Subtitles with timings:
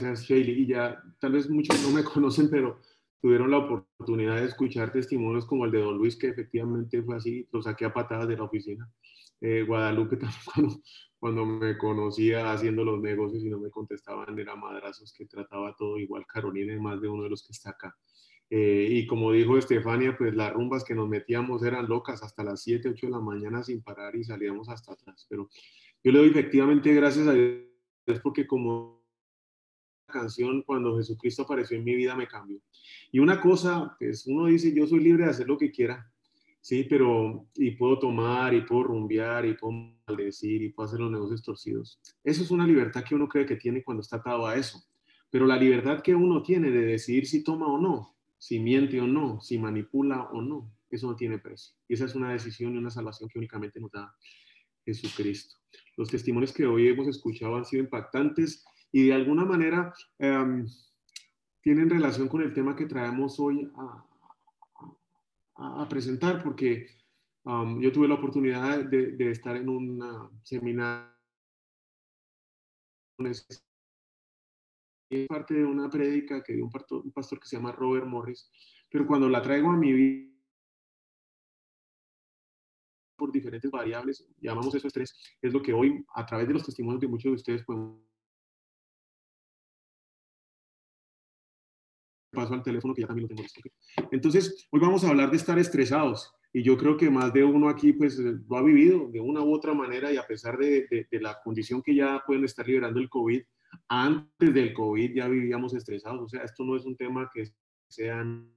[0.00, 0.62] Gracias, Shaley.
[0.62, 2.80] Y ya, tal vez muchos no me conocen, pero
[3.20, 7.48] tuvieron la oportunidad de escuchar testimonios como el de Don Luis, que efectivamente fue así,
[7.52, 8.90] lo saqué a patadas de la oficina.
[9.40, 10.16] Eh, Guadalupe
[10.56, 10.82] también
[11.20, 15.96] cuando, me conocía haciendo los negocios y no me contestaban, era madrazos que trataba todo
[15.98, 16.26] igual.
[16.26, 17.96] Carolina es más de uno de los que está acá.
[18.50, 22.62] Eh, y como dijo Estefania, pues las rumbas que nos metíamos eran locas hasta las
[22.62, 25.24] 7, 8 de la mañana sin parar y salíamos hasta atrás.
[25.30, 25.48] Pero
[26.02, 29.03] yo le doy efectivamente gracias a Dios porque como
[30.14, 32.60] canción cuando Jesucristo apareció en mi vida me cambió.
[33.10, 36.08] Y una cosa, pues uno dice, yo soy libre de hacer lo que quiera,
[36.60, 39.72] sí, pero y puedo tomar y puedo rumbear y puedo
[40.06, 42.00] maldecir y puedo hacer los negocios torcidos.
[42.22, 44.78] Eso es una libertad que uno cree que tiene cuando está atado a eso.
[45.30, 49.06] Pero la libertad que uno tiene de decidir si toma o no, si miente o
[49.06, 51.74] no, si manipula o no, eso no tiene precio.
[51.88, 54.14] Y esa es una decisión y una salvación que únicamente nos da
[54.84, 55.56] Jesucristo.
[55.96, 60.64] Los testimonios que hoy hemos escuchado han sido impactantes y de alguna manera em,
[61.60, 63.68] tienen relación con el tema que traemos hoy
[65.56, 66.86] a, presentar, porque
[67.44, 70.00] um, yo tuve la oportunidad de, estar en un
[70.44, 71.12] seminario.
[73.18, 73.46] Es
[75.28, 78.48] parte de una prédica que dio un pastor, un pastor que se llama Robert Morris,
[78.88, 80.32] pero cuando la traigo a mi vida
[83.16, 87.00] por diferentes variables, llamamos eso estrés, es lo que hoy a través de los testimonios
[87.00, 88.13] de muchos de ustedes podemos
[92.34, 93.60] paso al teléfono que ya también lo tengo listo.
[94.10, 97.68] Entonces, hoy vamos a hablar de estar estresados y yo creo que más de uno
[97.68, 101.20] aquí pues lo ha vivido de una u otra manera y a pesar de, de,
[101.20, 103.42] la condición que ya pueden estar liberando el COVID,
[103.88, 107.44] antes del COVID ya vivíamos estresados, o sea, esto no es un tema que
[107.88, 108.52] sean,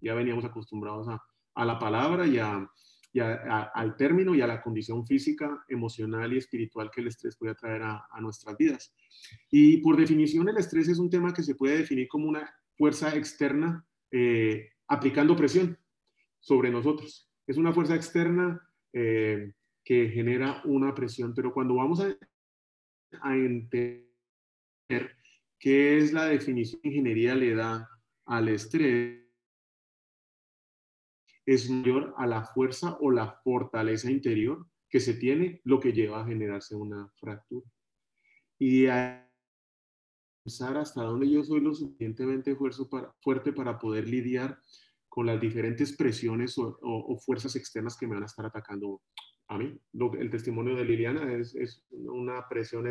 [0.00, 1.22] ya veníamos acostumbrados a,
[1.54, 2.66] a la palabra y, a,
[3.12, 7.36] y a, al término y a la condición física, emocional y espiritual que el estrés
[7.36, 8.94] puede traer a, nuestras vidas.
[9.50, 13.14] Y por definición, el estrés es un tema que se puede definir como una fuerza
[13.14, 15.78] externa eh, aplicando presión
[16.40, 17.30] sobre nosotros.
[17.46, 18.60] Es una fuerza externa
[18.92, 19.52] eh,
[19.84, 22.16] que genera una presión, pero cuando vamos a,
[23.20, 24.06] a entender
[25.58, 27.88] qué es la definición que ingeniería le da
[28.24, 29.21] al estrés,
[31.46, 36.20] es mayor a la fuerza o la fortaleza interior que se tiene, lo que lleva
[36.20, 37.66] a generarse una fractura.
[38.58, 39.28] Y a
[40.44, 42.56] pensar hasta dónde yo soy lo suficientemente
[43.20, 44.58] fuerte para poder lidiar
[45.08, 49.02] con las diferentes presiones o, fuerzas externas que me van a estar atacando
[49.48, 49.78] a mí.
[50.18, 52.86] el testimonio de Liliana es, es una presión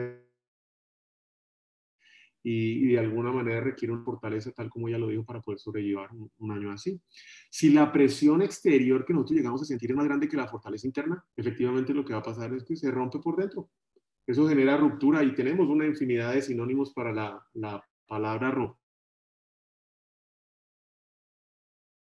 [2.43, 6.09] y, de alguna manera requiere una fortaleza, tal como ya lo dijo, para poder sobrellevar
[6.11, 6.99] un, año así.
[7.49, 10.87] Si la presión exterior que nosotros llegamos a sentir es más grande que la fortaleza
[10.87, 13.69] interna, efectivamente lo que va a pasar es que se rompe por dentro.
[14.25, 18.81] Eso genera ruptura y tenemos una infinidad de sinónimos para la, la palabra ruptura.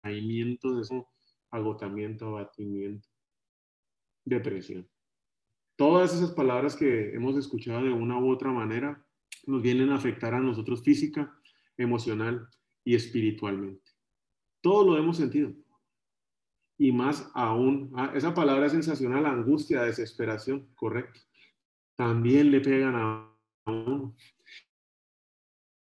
[0.02, 1.06] de eso,
[1.50, 3.08] agotamiento, abatimiento,
[4.24, 4.88] depresión.
[5.76, 9.02] Todas esas palabras que hemos escuchado de una u otra manera
[9.46, 11.34] nos vienen a afectar a nosotros física,
[11.76, 12.48] emocional
[12.84, 13.90] y espiritualmente.
[14.60, 15.52] Todo lo hemos sentido.
[16.78, 21.20] Y más aún, ah, esa palabra sensacional, angustia, desesperación, correcto.
[21.96, 23.30] También le pegan a
[23.66, 24.16] uno.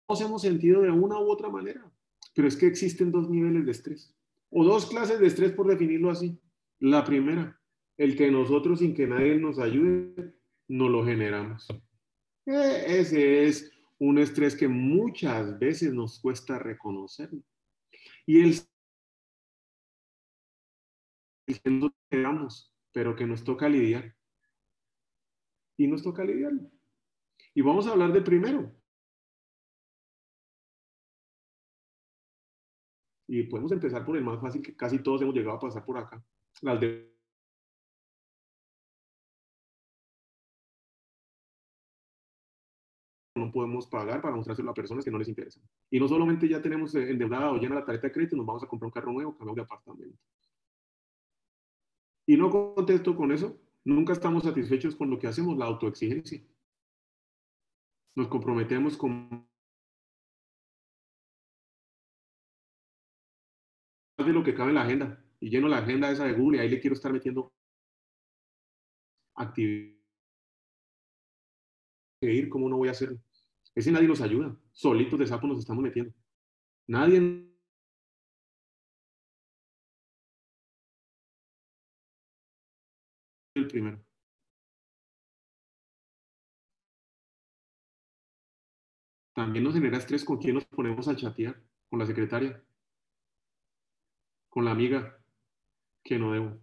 [0.07, 1.91] Todos hemos sentido de una u otra manera,
[2.33, 4.15] pero es que existen dos niveles de estrés,
[4.49, 6.39] o dos clases de estrés por definirlo así.
[6.79, 7.61] La primera,
[7.97, 10.33] el que nosotros sin que nadie nos ayude,
[10.67, 11.67] no lo generamos.
[12.51, 17.29] Ese es un estrés que muchas veces nos cuesta reconocer.
[18.25, 18.55] Y el
[21.45, 24.15] que no queramos, pero que nos toca lidiar.
[25.77, 26.53] Y nos toca lidiar.
[27.53, 28.75] Y vamos a hablar de primero.
[33.27, 35.99] Y podemos empezar por el más fácil, que casi todos hemos llegado a pasar por
[35.99, 36.23] acá.
[36.61, 37.18] Las de
[43.39, 45.63] no podemos pagar para mostrárselo a personas que no les interesan.
[45.89, 48.67] Y no solamente ya tenemos endeudada o llena la tarjeta de crédito, nos vamos a
[48.67, 50.17] comprar un carro nuevo, cambiamos de apartamento.
[52.27, 56.41] Y no contesto con eso, nunca estamos satisfechos con lo que hacemos, la autoexigencia.
[58.15, 59.47] Nos comprometemos con
[64.17, 65.23] más de lo que cabe en la agenda.
[65.39, 67.51] Y lleno la agenda esa de Google y ahí le quiero estar metiendo
[69.35, 69.97] actividad.
[72.21, 73.17] Ir, ¿cómo no voy a hacerlo?
[73.75, 74.55] Ese nadie nos ayuda.
[74.73, 76.13] Solitos de sapo nos estamos metiendo.
[76.87, 77.17] Nadie
[83.55, 84.09] el primero.
[89.39, 91.55] también nos genera estrés con quién nos ponemos a chatear,
[91.89, 92.61] con la secretaria,
[94.49, 95.17] con la amiga,
[96.03, 96.59] que no debo.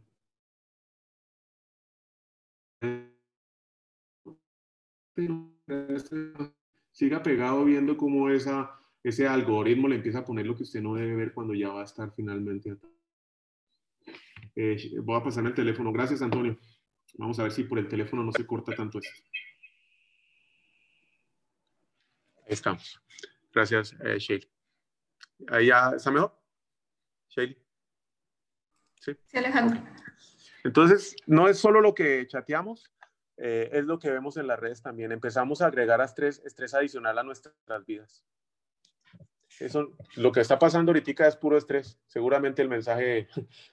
[6.97, 10.95] Siga pegado viendo cómo esa, ese algoritmo le empieza a poner lo que usted no
[10.95, 12.79] debe ver cuando ya va a estar finalmente.
[14.55, 15.93] Eh, voy a pasar el teléfono.
[15.93, 16.59] Gracias, Antonio.
[17.19, 19.23] Vamos a ver si por el teléfono no se corta tanto esto.
[22.47, 22.99] Ahí estamos.
[23.53, 24.41] Gracias, eh,
[25.49, 26.33] ¿Ahí ya está mejor?
[27.29, 27.63] Shaley.
[29.03, 29.13] Sí.
[29.27, 29.83] Sí, Alejandro.
[30.65, 32.91] Entonces, no es solo lo que chateamos,
[33.37, 35.13] eh, es lo que vemos en las redes también.
[35.13, 38.25] Empezamos a agregar estrés, estrés adicional a nuestras vidas.
[39.61, 41.99] Eso, lo que está pasando ahorita es puro estrés.
[42.07, 43.29] Seguramente el mensaje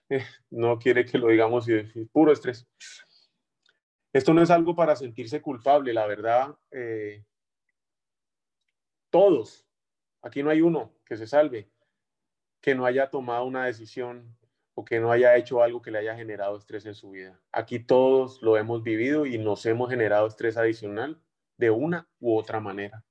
[0.50, 2.68] no quiere que lo digamos y es puro estrés.
[4.14, 6.56] Esto no es algo para sentirse culpable, la verdad.
[6.72, 7.26] Eh,
[9.10, 9.66] todos,
[10.22, 11.70] aquí no hay uno que se salve,
[12.62, 14.38] que no haya tomado una decisión
[14.76, 17.40] o que no haya hecho algo que le haya generado estrés en su vida.
[17.52, 21.22] Aquí todos lo hemos vivido y nos hemos generado estrés adicional
[21.58, 23.04] de una u otra manera.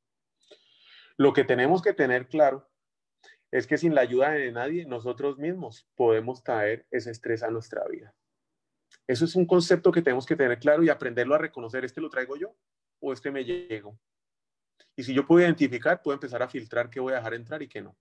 [1.17, 2.69] Lo que tenemos que tener claro
[3.51, 7.87] es que sin la ayuda de nadie, nosotros mismos podemos traer ese estrés a nuestra
[7.87, 8.15] vida.
[9.07, 11.85] Eso es un concepto que tenemos que tener claro y aprenderlo a reconocer.
[11.85, 12.57] ¿Este lo traigo yo
[13.01, 13.99] o este me llego?
[14.97, 17.69] Y si yo puedo identificar, puedo empezar a filtrar qué voy a dejar entrar y
[17.69, 17.97] qué no.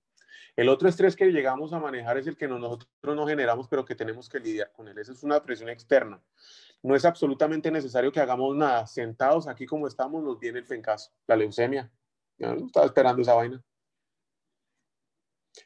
[0.55, 3.95] El otro estrés que llegamos a manejar es el que nosotros no generamos, pero que
[3.95, 4.97] tenemos que lidiar con él.
[4.97, 6.21] Esa es una presión externa.
[6.83, 8.87] No es absolutamente necesario que hagamos nada.
[8.87, 11.91] Sentados aquí como estamos, nos viene el pencaso, la leucemia.
[12.37, 13.63] Ya no estaba esperando esa vaina.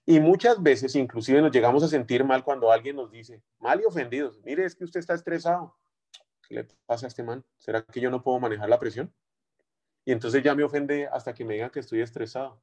[0.05, 3.85] Y muchas veces inclusive nos llegamos a sentir mal cuando alguien nos dice, mal y
[3.85, 5.75] ofendidos, mire, es que usted está estresado.
[6.47, 7.43] ¿Qué le pasa a este man?
[7.57, 9.13] ¿Será que yo no puedo manejar la presión?
[10.03, 12.61] Y entonces ya me ofende hasta que me digan que estoy estresado.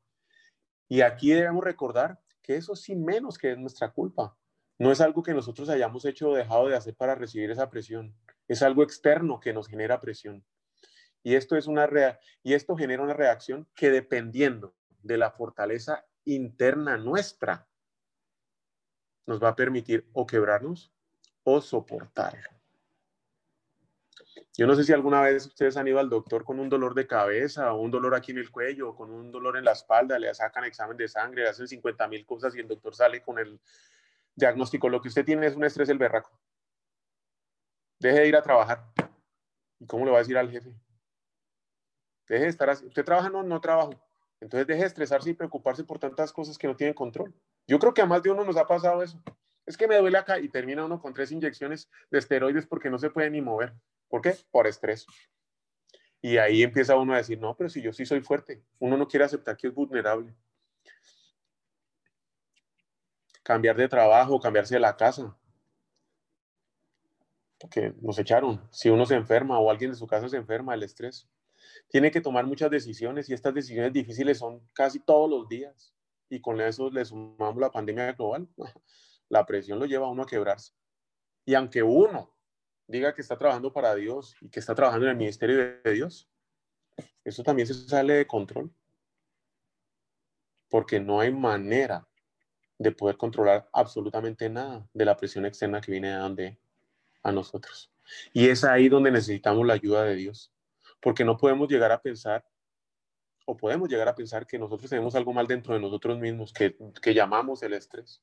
[0.89, 4.37] Y aquí debemos recordar que eso sí menos que es nuestra culpa.
[4.79, 8.15] No es algo que nosotros hayamos hecho o dejado de hacer para recibir esa presión.
[8.49, 10.45] Es algo externo que nos genera presión.
[11.23, 11.89] Y esto, es una
[12.43, 17.69] y esto genera una reacción que dependiendo de la fortaleza interna nuestra,
[19.27, 20.93] nos va a permitir o quebrarnos
[21.45, 22.62] o soportarlo.
[24.57, 27.07] Yo no sé si alguna vez ustedes han ido al doctor con un dolor de
[27.07, 30.19] cabeza o un dolor aquí en el cuello o con un dolor en la espalda,
[30.19, 33.39] le sacan examen de sangre, le hacen 50 mil cosas y el doctor sale con
[33.39, 33.61] el
[34.35, 34.89] diagnóstico.
[34.89, 36.31] Lo que usted tiene es un estrés del berraco.
[37.99, 38.85] Deje de ir a trabajar.
[39.79, 40.73] ¿Y cómo le va a decir al jefe?
[42.29, 42.87] Deje de estar así.
[42.87, 43.31] ¿Usted trabaja?
[43.31, 43.95] No, no trabajo.
[44.41, 47.33] Entonces deje de estresarse y preocuparse por tantas cosas que no tiene control.
[47.67, 49.23] Yo creo que a más de uno nos ha pasado eso.
[49.67, 52.99] Es que me duele acá y termina uno con tres inyecciones de esteroides porque no
[52.99, 53.73] se puede ni mover.
[54.13, 54.37] ¿Por qué?
[54.51, 55.07] Por estrés.
[56.21, 59.09] Y ahí empieza uno a decir, no, pero si yo sí soy fuerte, uno no
[59.09, 60.37] quiere aceptar que es vulnerable.
[63.43, 65.35] Cambiar de trabajo, cambiarse de la casa.
[67.59, 68.61] Porque nos echaron.
[68.71, 71.27] Si uno se enferma o alguien de su casa se enferma, el estrés.
[71.89, 75.95] Tiene que tomar muchas decisiones y estas decisiones difíciles son casi todos los días.
[76.29, 78.47] Y con eso le sumamos la pandemia global.
[79.31, 80.75] La presión lo lleva a uno a quebrarse.
[81.47, 82.32] Y aunque uno
[82.93, 86.29] diga que está trabajando para Dios y que está trabajando en el ministerio de Dios,
[87.25, 88.71] eso también se sale de control.
[90.69, 92.07] Porque no hay manera
[92.79, 96.59] de poder controlar absolutamente nada de la presión externa que viene de
[97.23, 97.91] a nosotros.
[98.33, 100.53] Y es ahí donde necesitamos la ayuda de Dios.
[101.01, 102.45] Porque no podemos llegar a pensar,
[103.47, 106.77] o podemos llegar a pensar que nosotros tenemos algo mal dentro de nosotros mismos, que,
[107.01, 108.23] que llamamos el estrés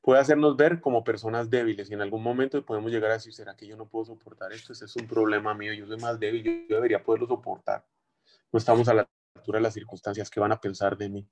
[0.00, 3.56] puede hacernos ver como personas débiles y en algún momento podemos llegar a decir, ¿será
[3.56, 4.72] que yo no puedo soportar esto?
[4.72, 7.84] Ese es un problema mío, yo soy más débil, yo debería poderlo soportar.
[8.52, 11.28] No estamos a la altura de las circunstancias que van a pensar de mí.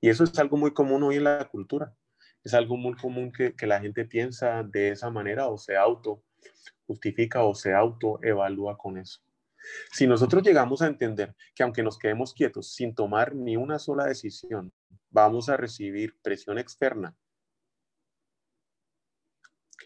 [0.00, 1.94] Y eso es algo muy común hoy en la cultura.
[2.42, 6.22] Es algo muy común que, que la gente piensa de esa manera o se auto
[6.86, 9.20] justifica o se auto evalúa con eso.
[9.90, 14.04] Si nosotros llegamos a entender que aunque nos quedemos quietos sin tomar ni una sola
[14.04, 14.72] decisión,
[15.10, 17.16] vamos a recibir presión externa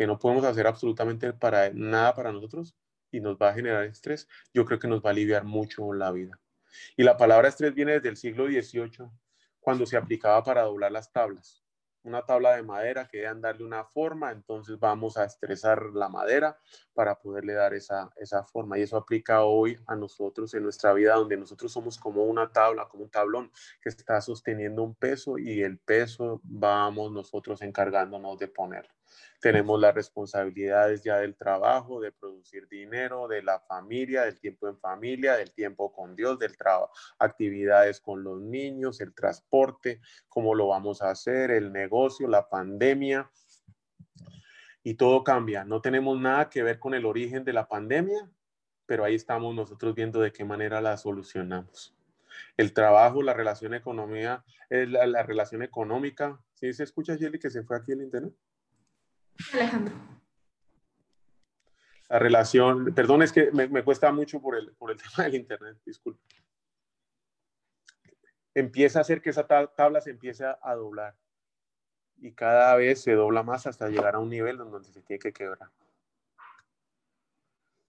[0.00, 2.75] que no podemos hacer absolutamente para nada para nosotros
[3.11, 6.11] y nos va a generar estrés, yo creo que nos va a aliviar mucho la
[6.11, 6.40] vida.
[6.97, 9.11] Y la palabra estrés viene desde el siglo XVIII,
[9.61, 11.62] cuando se aplicaba para doblar las tablas.
[12.02, 16.59] una tabla de madera que deben darle una forma, entonces vamos a estresar la madera
[16.95, 18.78] para poderle dar esa, esa forma.
[18.78, 22.88] Y eso aplica hoy a nosotros en nuestra vida, donde nosotros somos como una tabla,
[22.88, 23.52] como un tablón
[23.83, 29.00] que está sosteniendo un peso y el peso vamos nosotros encargándonos de ponerlo.
[29.40, 34.78] Tenemos las responsabilidades ya del trabajo, de producir dinero, de la familia, del tiempo en
[34.78, 40.68] familia, del tiempo con Dios, del trabajo, actividades con los niños, el transporte, cómo lo
[40.68, 43.30] vamos a hacer, el negocio, la pandemia.
[44.82, 45.64] Y todo cambia.
[45.64, 48.30] No tenemos nada que ver con el origen de la pandemia,
[48.86, 51.96] pero ahí estamos nosotros viendo de qué manera la solucionamos.
[52.56, 56.40] El trabajo, la relación economía, eh, la, la relación económica.
[56.54, 58.34] ¿Sí se escucha, Jelly, que se fue aquí el internet?
[59.52, 59.94] Alejandro.
[62.09, 65.78] La relación, perdón, es que me, cuesta mucho por el, por el tema del Internet,
[65.87, 66.20] disculpe.
[68.52, 71.16] Empieza a hacer que esa tabla se empiece a, doblar
[72.16, 75.32] y cada vez se dobla más hasta llegar a un nivel donde se tiene que
[75.32, 75.70] quebrar.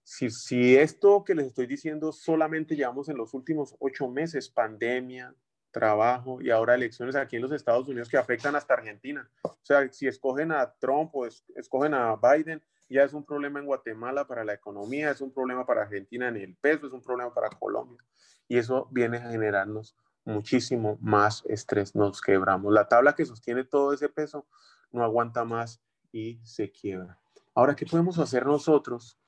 [0.04, 5.34] Si, si, esto que les estoy diciendo solamente llevamos en los últimos ocho meses, pandemia,
[5.72, 9.28] trabajo y ahora elecciones aquí en los Estados Unidos que afectan hasta Argentina.
[9.42, 13.66] O sea, si escogen a Trump o escogen a Biden, ya es un problema en
[13.66, 17.32] Guatemala para la economía, es un problema para Argentina en el peso, es un problema
[17.32, 17.98] para Colombia.
[18.46, 22.72] Y eso viene a generarnos muchísimo más estrés, nos quebramos.
[22.72, 24.46] La tabla que sostiene todo ese peso
[24.92, 25.80] no aguanta más
[26.12, 27.18] y se quiebra.
[27.54, 29.18] Ahora, ¿qué podemos hacer nosotros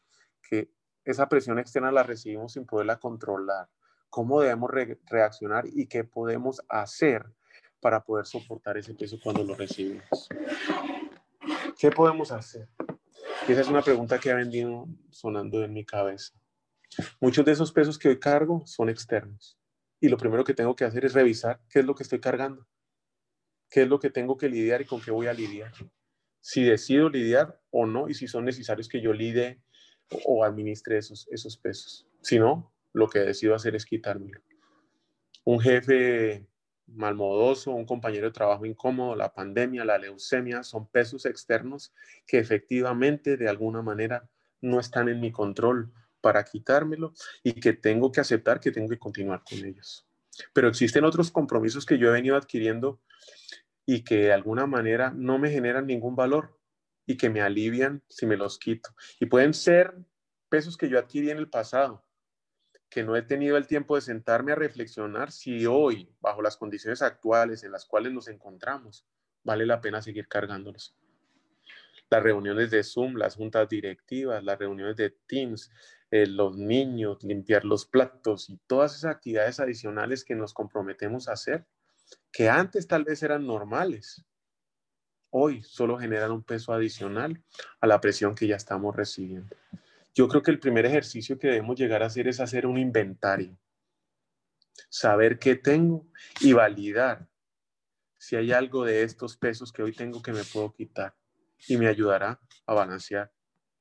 [0.48, 0.70] que
[1.04, 3.68] esa presión externa la recibimos sin poderla controlar?
[4.14, 4.71] Cómo debemos
[5.11, 7.25] reaccionar y qué podemos hacer
[7.80, 10.28] para poder soportar ese peso cuando lo recibimos.
[11.76, 12.68] ¿Qué podemos hacer?
[13.49, 16.33] esa es una pregunta que ha venido sonando en mi cabeza.
[17.21, 19.59] Muchos de esos pesos que hoy cargo son externos.
[20.00, 22.68] Y lo primero que tengo que hacer es revisar qué es lo que estoy cargando.
[23.68, 25.73] ¿Qué es lo que tengo que lidiar y con qué voy a lidiar?
[26.40, 29.61] Si decido lidiar o no y si son necesarios que yo lide
[30.25, 32.06] o administre esos, esos pesos.
[32.23, 34.40] Si no, lo que decido hacer es quitármelo.
[35.44, 36.46] Un jefe
[36.86, 41.92] malmodoso, un compañero de trabajo incómodo, la pandemia, la leucemia, son pesos externos
[42.26, 44.28] que efectivamente de alguna manera
[44.60, 48.98] no están en mi control para quitármelo y que tengo que aceptar que tengo que
[48.98, 50.06] continuar con ellos.
[50.52, 53.00] Pero existen otros compromisos que yo he venido adquiriendo
[53.86, 56.58] y que de alguna manera no me generan ningún valor
[57.06, 58.90] y que me alivian si me los quito.
[59.20, 59.94] Y pueden ser
[60.48, 62.04] pesos que yo adquirí en el pasado,
[62.94, 67.02] que no he tenido el tiempo de sentarme a reflexionar si hoy, bajo las condiciones
[67.02, 69.04] actuales en las cuales nos encontramos,
[69.42, 70.96] vale la pena seguir cargándolos.
[72.08, 75.72] Las reuniones de Zoom, las juntas directivas, las reuniones de Teams,
[76.12, 81.32] eh, los niños, limpiar los platos y todas esas actividades adicionales que nos comprometemos a
[81.32, 81.66] hacer,
[82.30, 84.24] que antes tal vez eran normales,
[85.30, 87.42] hoy solo generan un peso adicional
[87.80, 89.56] a la presión que ya estamos recibiendo.
[90.14, 93.59] Yo creo que el primer ejercicio que debemos llegar a hacer es hacer un inventario,
[94.88, 96.06] saber qué tengo
[96.40, 97.28] y validar
[98.16, 101.14] si hay algo de estos pesos que hoy tengo que me puedo quitar
[101.66, 103.33] y me ayudará a balancear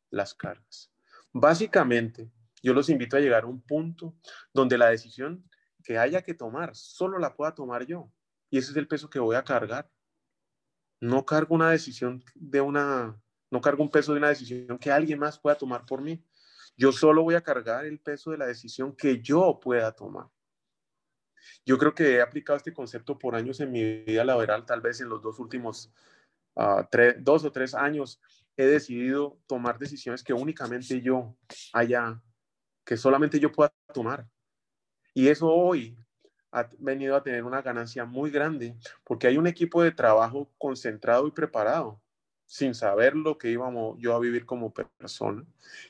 [0.10, 0.92] las cargas.
[1.32, 2.30] Básicamente,
[2.62, 4.18] yo los invito a llegar a un punto
[4.54, 5.48] donde la decisión
[5.84, 8.12] que haya que tomar solo la pueda tomar yo.
[8.50, 9.90] Y ese es el peso que voy a cargar.
[11.00, 13.23] No cargo una decisión de una
[13.54, 16.26] no cargo un peso de una decisión que alguien más pueda tomar por mí.
[16.76, 20.26] Yo solo voy a cargar el peso de la decisión que yo pueda tomar.
[21.64, 25.02] Yo creo que he aplicado este concepto por años en mi vida laboral, tal vez
[25.02, 25.94] en los dos últimos
[26.56, 28.20] ah, dos o tres años
[28.58, 31.38] he decidido tomar decisiones que únicamente yo
[31.74, 32.20] haya,
[32.84, 34.28] que solamente yo pueda tomar.
[35.14, 35.96] Y eso hoy
[36.52, 41.28] ha venido a tener una ganancia muy grande porque hay un equipo de trabajo concentrado
[41.28, 42.03] y preparado
[42.54, 45.44] sin saber lo que íbamos yo a vivir como persona,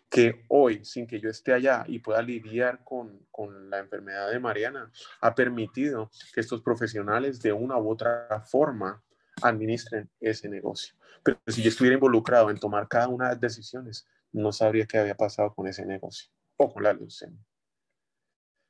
[0.10, 4.40] que hoy, sin que yo esté allá y pueda lidiar con, con la enfermedad de
[4.40, 4.90] Mariana,
[5.20, 9.04] ha permitido que estos profesionales de una u otra forma
[9.42, 10.96] administren ese negocio.
[11.22, 15.00] Pero si yo estuviera involucrado en tomar cada una de las decisiones, no sabría qué
[15.00, 17.46] había pasado con ese negocio o con la leucemia.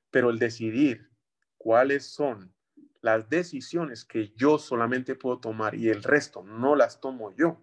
[0.10, 1.12] Pero el decidir
[1.60, 2.56] cuáles son
[3.04, 7.62] las decisiones que yo solamente puedo tomar y el resto no las tomo yo,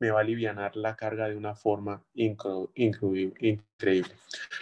[0.00, 4.10] me va a aliviar la carga de una forma increíble.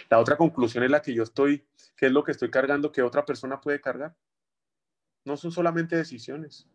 [0.09, 1.65] La otra conclusión es la que yo estoy,
[1.97, 4.15] ¿qué es lo que estoy cargando que otra persona puede cargar?
[5.25, 6.67] No son solamente decisiones.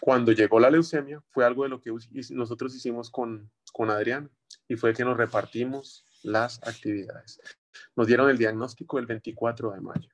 [0.00, 1.92] Cuando llegó la leucemia, fue algo de lo que
[2.30, 4.30] nosotros hicimos con, con Adrián
[4.68, 7.40] y fue que nos repartimos las actividades.
[7.96, 10.08] Nos dieron el diagnóstico el 24 de mayo.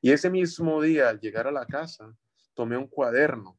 [0.00, 2.16] Y ese mismo día, al llegar a la casa,
[2.54, 3.58] tomé un cuaderno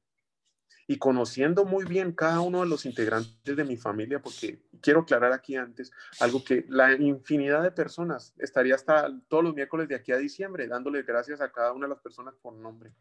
[0.87, 5.31] y conociendo muy bien cada uno de los integrantes de mi familia, porque quiero aclarar
[5.33, 10.11] aquí antes algo que la infinidad de personas estaría hasta todos los miércoles de aquí
[10.11, 12.91] a diciembre dándole gracias a cada una de las personas por nombre.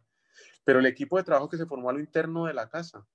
[0.64, 3.06] Pero el equipo de trabajo que se formó a lo interno de la casa,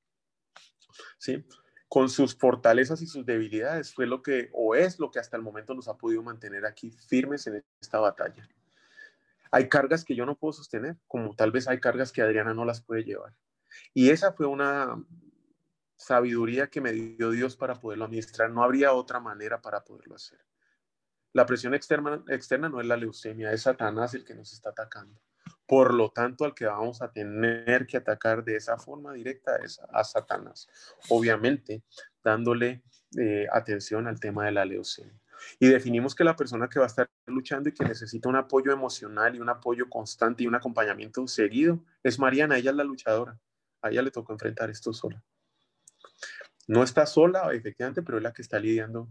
[1.20, 1.46] ¿sí?
[1.88, 5.44] con sus fortalezas y sus debilidades, fue lo que, o es lo que hasta el
[5.44, 8.50] momento nos ha podido mantener aquí firmes en esta batalla.
[9.54, 12.66] Hay cargas que yo no puedo sostener, como tal vez hay cargas que Adriana no
[12.66, 13.36] las puede llevar.
[13.94, 15.00] Y esa fue una
[15.96, 18.50] sabiduría que me dio Dios para poderlo administrar.
[18.50, 20.40] No habría otra manera para poderlo hacer.
[21.34, 25.22] La presión externa, externa no es la leucemia, es Satanás el que nos está atacando.
[25.68, 29.80] Por lo tanto, al que vamos a tener que atacar de esa forma directa es
[29.92, 30.68] a Satanás.
[31.10, 31.84] Obviamente,
[32.24, 32.82] dándole
[33.20, 35.23] eh, atención al tema de la leucemia.
[35.60, 38.72] Y definimos que la persona que va a estar luchando y que necesita un apoyo
[38.72, 43.40] emocional y un apoyo constante y un acompañamiento seguido es Mariana, ella es la luchadora.
[43.82, 45.24] A ella le tocó enfrentar esto sola.
[46.68, 49.10] No está sola, efectivamente, pero es la que está lidiando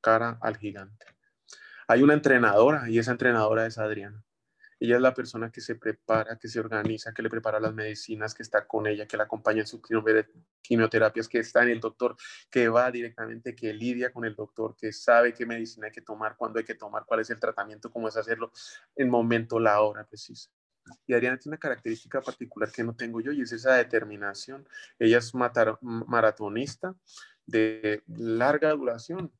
[0.00, 1.06] cara al gigante.
[1.88, 4.22] Hay una entrenadora y esa entrenadora es Adriana.
[4.82, 8.34] Ella es la persona que se prepara, que se organiza, que le prepara las medicinas,
[8.34, 9.80] que está con ella, que la acompaña en sus
[10.60, 12.16] quimioterapias, que está en el doctor,
[12.50, 16.36] que va directamente, que lidia con el doctor, que sabe qué medicina hay que tomar,
[16.36, 18.50] cuándo hay que tomar, cuál es el tratamiento, cómo es hacerlo
[18.96, 20.50] en momento, la hora precisa.
[21.06, 24.68] Y Adriana tiene una característica particular que no tengo yo y es esa determinación.
[24.98, 26.96] Ella es maratonista
[27.46, 29.30] de larga duración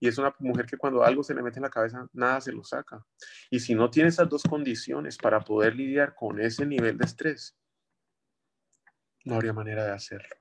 [0.00, 2.52] y es una mujer que cuando algo se le mete en la cabeza, nada se
[2.52, 3.04] lo saca.
[3.50, 7.56] Y si no tiene esas dos condiciones para poder lidiar con ese nivel de estrés,
[9.24, 10.36] no habría manera de hacerlo.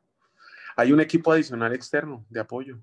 [0.76, 2.80] Hay un equipo adicional externo de apoyo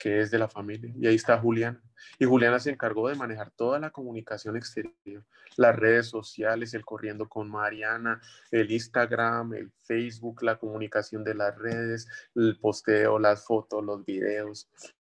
[0.00, 0.90] que es de la familia.
[0.96, 1.80] Y ahí está Juliana.
[2.18, 5.22] Y Juliana se encargó de manejar toda la comunicación exterior,
[5.56, 8.18] las redes sociales, el corriendo con Mariana,
[8.50, 14.70] el Instagram, el Facebook, la comunicación de las redes, el posteo, las fotos, los videos,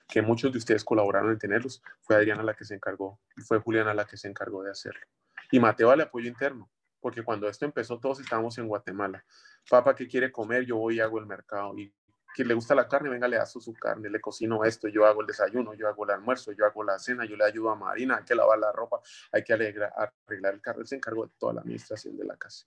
[0.10, 1.82] que muchos de ustedes colaboraron en tenerlos.
[2.02, 5.06] Fue Adriana la que se encargó fue Juliana la que se encargó de hacerlo.
[5.52, 9.24] Y Mateo al apoyo interno, porque cuando esto empezó todos estábamos en Guatemala.
[9.70, 10.66] Papá, ¿qué quiere comer?
[10.66, 11.78] Yo voy y hago el mercado.
[11.78, 11.94] Y
[12.36, 15.22] que le gusta la carne, venga, le aso su carne, le cocino esto, yo hago
[15.22, 18.18] el desayuno, yo hago el almuerzo, yo hago la cena, yo le ayudo a Marina,
[18.18, 19.00] hay que lavar la ropa,
[19.32, 19.92] hay que arreglar,
[20.28, 22.66] el carro, él se encargó de toda la administración de la casa.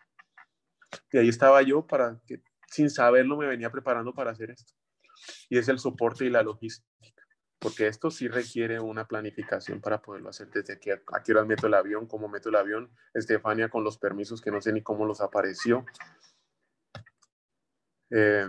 [1.10, 4.74] Y ahí estaba yo para que, sin saberlo, me venía preparando para hacer esto.
[5.48, 6.91] Y es el soporte y la logística,
[7.62, 11.68] porque esto sí requiere una planificación para poderlo hacer desde aquí, a qué hora meto
[11.68, 15.06] el avión, cómo meto el avión, Estefania con los permisos que no sé ni cómo
[15.06, 15.86] los apareció.
[18.10, 18.48] Eh,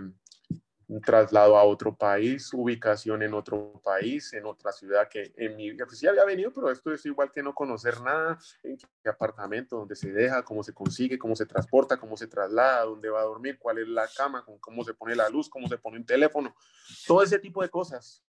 [1.02, 5.86] traslado a otro país, ubicación en otro país, en otra ciudad que en mi vida,
[5.86, 9.76] pues sí había venido, pero esto es igual que no conocer nada, en qué apartamento,
[9.76, 13.24] dónde se deja, cómo se consigue, cómo se transporta, cómo se traslada, dónde va a
[13.24, 16.54] dormir, cuál es la cama, cómo se pone la luz, cómo se pone un teléfono,
[17.06, 18.24] todo ese tipo de cosas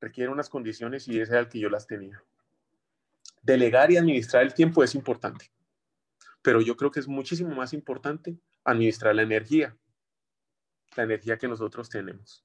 [0.00, 2.22] requiere unas condiciones y ese era el que yo las tenía.
[3.42, 5.50] Delegar y administrar el tiempo es importante,
[6.42, 9.76] pero yo creo que es muchísimo más importante administrar la energía
[10.96, 12.44] la energía que nosotros tenemos.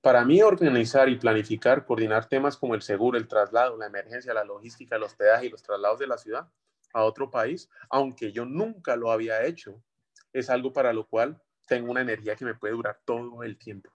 [0.00, 4.44] Para mí, organizar y planificar, coordinar temas como el seguro, el traslado, la emergencia, la
[4.44, 6.48] logística, los hospedaje y los traslados de la ciudad
[6.92, 9.82] a otro país, aunque yo nunca lo había hecho,
[10.32, 13.90] es algo para lo cual tengo una energía que me puede durar todo el tiempo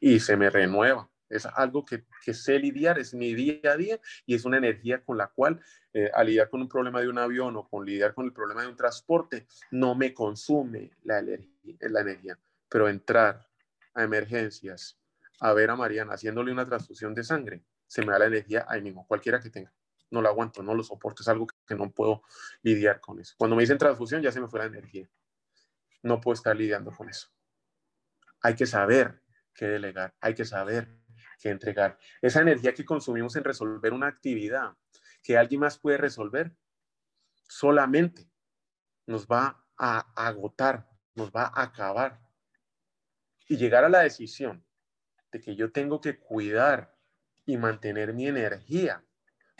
[0.00, 1.10] y se me renueva.
[1.28, 5.16] Es algo que, sé lidiar, es mi día a día y es una energía con
[5.16, 5.60] la cual
[5.92, 8.62] eh, al lidiar con un problema de un avión o con lidiar con el problema
[8.62, 12.38] de un transporte, no me consume la, la energía.
[12.68, 13.46] Pero entrar
[13.94, 14.98] a emergencias,
[15.40, 18.82] a ver a Mariana haciéndole una transfusión de sangre, se me da la energía ahí
[18.82, 19.72] mismo, cualquiera que tenga.
[20.10, 22.22] No lo aguanto, no lo soporto, es algo que no puedo
[22.62, 23.34] lidiar con eso.
[23.36, 25.08] Cuando me dicen transfusión ya se me fue la energía.
[26.02, 27.28] No puedo estar lidiando con eso.
[28.42, 29.22] Hay que saber
[29.54, 31.03] qué delegar, hay que saber
[31.40, 31.98] que entregar.
[32.20, 34.76] Esa energía que consumimos en resolver una actividad
[35.22, 36.54] que alguien más puede resolver,
[37.48, 38.30] solamente
[39.06, 42.20] nos va a agotar, nos va a acabar.
[43.48, 44.64] Y llegar a la decisión
[45.32, 46.94] de que yo tengo que cuidar
[47.46, 49.04] y mantener mi energía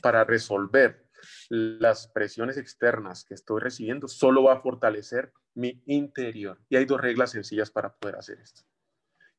[0.02, 1.08] para resolver
[1.48, 6.60] las presiones externas que estoy recibiendo, solo va a fortalecer mi interior.
[6.68, 8.62] Y hay dos reglas sencillas para poder hacer esto.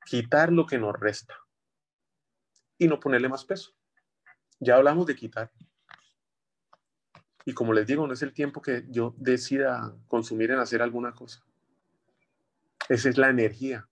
[0.06, 1.36] Quitar lo que nos resta
[2.78, 3.72] y no ponerle más peso.
[4.60, 5.52] Ya hablamos de quitar.
[7.46, 11.14] Y como les digo, no es el tiempo que yo decida consumir en hacer alguna
[11.14, 11.44] cosa.
[12.90, 13.88] Esa es la energía.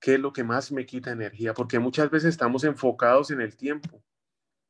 [0.00, 1.54] ¿Qué es lo que más me quita energía?
[1.54, 4.02] Porque muchas veces estamos enfocados en el tiempo.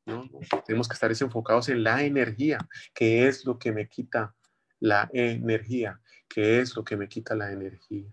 [0.05, 0.29] ¿no?
[0.65, 2.57] Tenemos que estar enfocados en la energía.
[2.93, 4.35] ¿Qué es lo que me quita
[4.79, 5.99] la energía?
[6.27, 8.11] ¿Qué es lo que me quita la energía?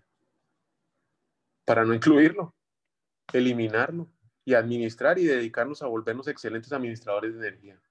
[1.65, 2.53] para no incluirlo,
[3.31, 4.11] eliminarlo
[4.45, 7.81] y administrar y dedicarnos a volvernos excelentes administradores de energía.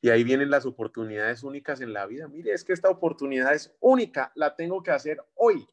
[0.00, 2.26] Y ahí vienen las oportunidades únicas en la vida.
[2.28, 5.66] Mire, es que esta oportunidad es única, la tengo que hacer hoy.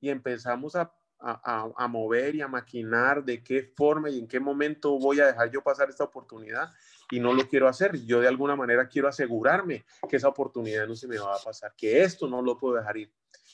[0.00, 4.98] Y empezamos a, a, mover y a maquinar de qué forma y en qué momento
[4.98, 6.72] voy a dejar yo pasar esta oportunidad
[7.10, 7.96] y no lo quiero hacer.
[8.04, 11.74] Yo de alguna manera quiero asegurarme que esa oportunidad no se me va a pasar,
[11.76, 13.12] que esto no lo puedo dejar ir.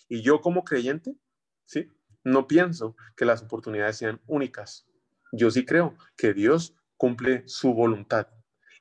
[0.08, 1.16] Y yo como creyente,
[1.64, 1.88] ¿sí?
[2.24, 4.86] No pienso que las oportunidades sean únicas.
[5.32, 8.28] Yo sí creo que Dios cumple su voluntad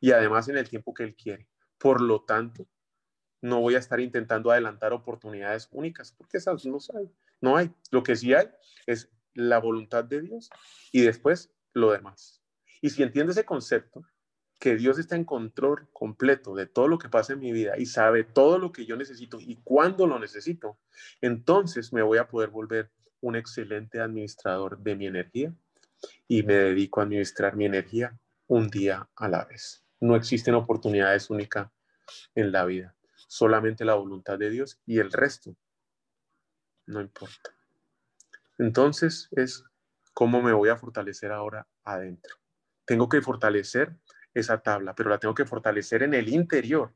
[0.01, 1.47] y además en el tiempo que Él quiere.
[1.77, 2.67] Por lo tanto,
[3.41, 7.09] no voy a estar intentando adelantar oportunidades únicas, porque esas no hay.
[7.39, 7.71] No hay.
[7.89, 8.49] Lo que sí hay
[8.85, 10.49] es la voluntad de Dios
[10.91, 12.43] y después lo demás.
[12.81, 14.03] Y si entiende ese concepto,
[14.59, 17.87] que Dios está en control completo de todo lo que pasa en mi vida y
[17.87, 20.77] sabe todo lo que yo necesito y cuándo lo necesito,
[21.19, 25.55] entonces me voy a poder volver un excelente administrador de mi energía
[26.27, 29.83] y me dedico a administrar mi energía un día a la vez.
[29.99, 31.69] No existen oportunidades únicas
[32.35, 32.95] en la vida,
[33.27, 35.55] solamente la voluntad de Dios y el resto
[36.91, 37.55] no importa.
[38.57, 39.63] Entonces es
[40.13, 42.35] cómo me voy a fortalecer ahora adentro.
[42.85, 43.95] Tengo que fortalecer
[44.33, 46.93] esa tabla, pero la tengo que fortalecer en el interior,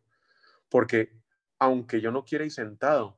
[0.70, 1.14] porque
[1.60, 3.18] aunque yo no quiera ir sentado,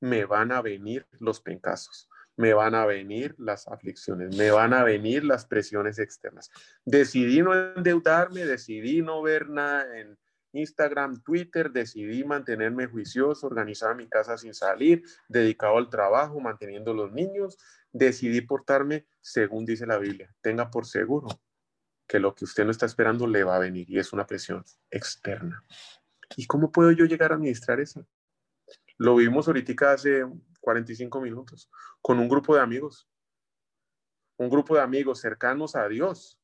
[0.00, 2.08] me van a venir los pencazos,
[2.40, 6.50] me van a venir las aflicciones, me van a venir las presiones externas.
[6.86, 10.18] Decidí no endeudarme, decidí no ver nada en
[10.52, 17.12] Instagram, Twitter, decidí mantenerme juicioso, organizar mi casa sin salir, dedicado al trabajo, manteniendo los
[17.12, 17.58] niños,
[17.92, 20.34] decidí portarme según dice la Biblia.
[20.40, 21.28] Tenga por seguro
[22.08, 24.64] que lo que usted no está esperando le va a venir y es una presión
[24.90, 25.62] externa.
[26.36, 28.06] ¿Y cómo puedo yo llegar a administrar eso?
[28.96, 30.24] Lo vimos ahorita hace
[30.60, 31.70] 45 minutos,
[32.00, 33.08] con un grupo de amigos,
[34.36, 36.40] un grupo de amigos cercanos a Dios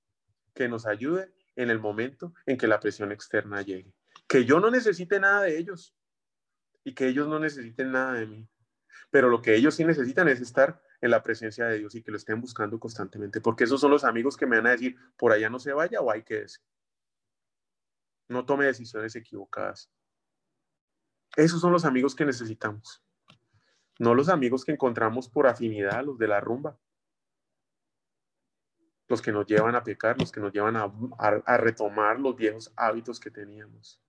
[0.55, 3.95] que nos ayude en el momento en que la presión externa llegue.
[4.27, 5.95] Que yo no necesite nada de ellos
[6.85, 8.49] y que ellos no necesiten nada de mí.
[9.11, 12.11] Pero lo que ellos sí necesitan es estar en la presencia de Dios y que
[12.11, 15.33] lo estén buscando constantemente, porque esos son los amigos que me van a decir, por
[15.33, 16.65] allá no se vaya o hay que decir.
[18.29, 19.91] No tome decisiones equivocadas.
[21.37, 23.06] Esos son los amigos que necesitamos
[23.99, 26.79] no los amigos que encontramos por afinidad, los de la rumba,
[29.09, 33.21] los que nos llevan a pecar, los que nos llevan a, retomar los viejos hábitos
[33.21, 34.01] que teníamos.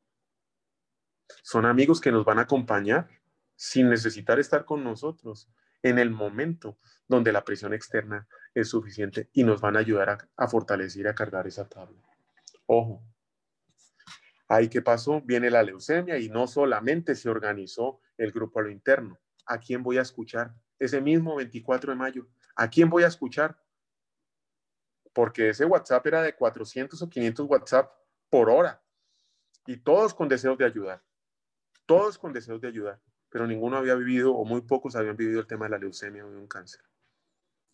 [1.44, 3.10] Son amigos que nos van a acompañar
[3.56, 5.50] sin necesitar estar con nosotros
[5.84, 10.18] en el momento donde la presión externa es suficiente y nos van a ayudar a,
[10.36, 12.02] a fortalecer y a cargar esa tabla.
[12.66, 13.04] Ojo,
[14.48, 18.72] ahí que pasó, viene la leucemia y no solamente se organizó el grupo a lo
[18.72, 20.54] interno, ¿a quién voy a escuchar?
[20.80, 23.60] Ese mismo 24 de mayo, ¿a quién voy a escuchar?
[25.14, 27.92] Porque ese WhatsApp era de 400 o 500 WhatsApp
[28.30, 28.82] por hora
[29.66, 31.04] y todos con deseos de ayudar,
[31.86, 35.48] todos con deseos de ayudar, pero ninguno había vivido o muy pocos habían vivido el
[35.48, 36.82] tema de la leucemia o de un cáncer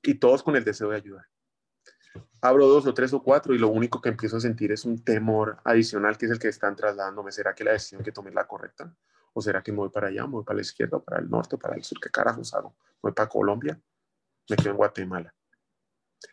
[0.03, 1.25] y todos con el deseo de ayudar.
[2.41, 5.03] Abro dos o tres o cuatro y lo único que empiezo a sentir es un
[5.03, 7.31] temor adicional que es el que están trasladándome.
[7.31, 8.93] ¿Será que la decisión que tomé es la correcta?
[9.34, 11.58] ¿O será que me voy para allá, me voy para la izquierda, para el norte,
[11.58, 12.00] para el sur?
[12.00, 12.69] ¿Qué carajos hago?
[12.80, 13.80] ¿Me voy para Colombia?
[14.50, 15.34] Me quedo en Guatemala.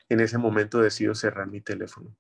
[0.09, 2.15] En ese momento decido cerrar mi teléfono.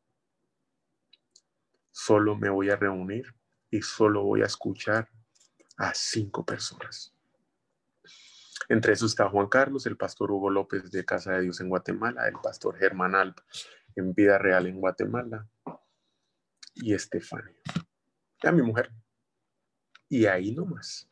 [1.90, 3.34] Solo me voy a reunir
[3.70, 5.08] y solo voy a escuchar
[5.76, 7.14] a cinco personas.
[8.68, 12.28] Entre esos está Juan Carlos, el pastor Hugo López de Casa de Dios en Guatemala,
[12.28, 13.38] el pastor Germán Alp
[13.96, 15.48] en Vida Real en Guatemala
[16.74, 17.56] y Estefania.
[18.42, 18.90] Ya mi mujer
[20.10, 21.08] y ahí nomás.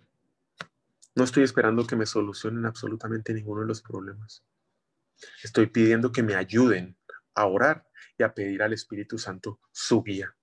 [1.15, 4.45] No estoy esperando que me solucionen absolutamente ninguno de los problemas.
[5.43, 6.99] Estoy pidiendo que me ayuden
[7.35, 7.87] a orar
[8.19, 10.37] y a pedir al Espíritu Santo su guía.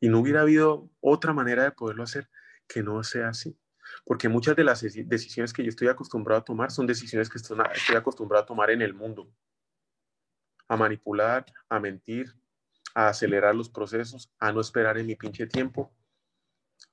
[0.00, 2.28] Y no hubiera habido otra manera de poderlo hacer
[2.66, 3.56] que no sea así.
[4.04, 7.96] Porque muchas de las decisiones que yo estoy acostumbrado a tomar son decisiones que estoy
[7.96, 9.32] acostumbrado a tomar en el mundo.
[10.66, 12.34] A manipular, a mentir,
[12.94, 15.94] a acelerar los procesos, a no esperar en mi pinche tiempo,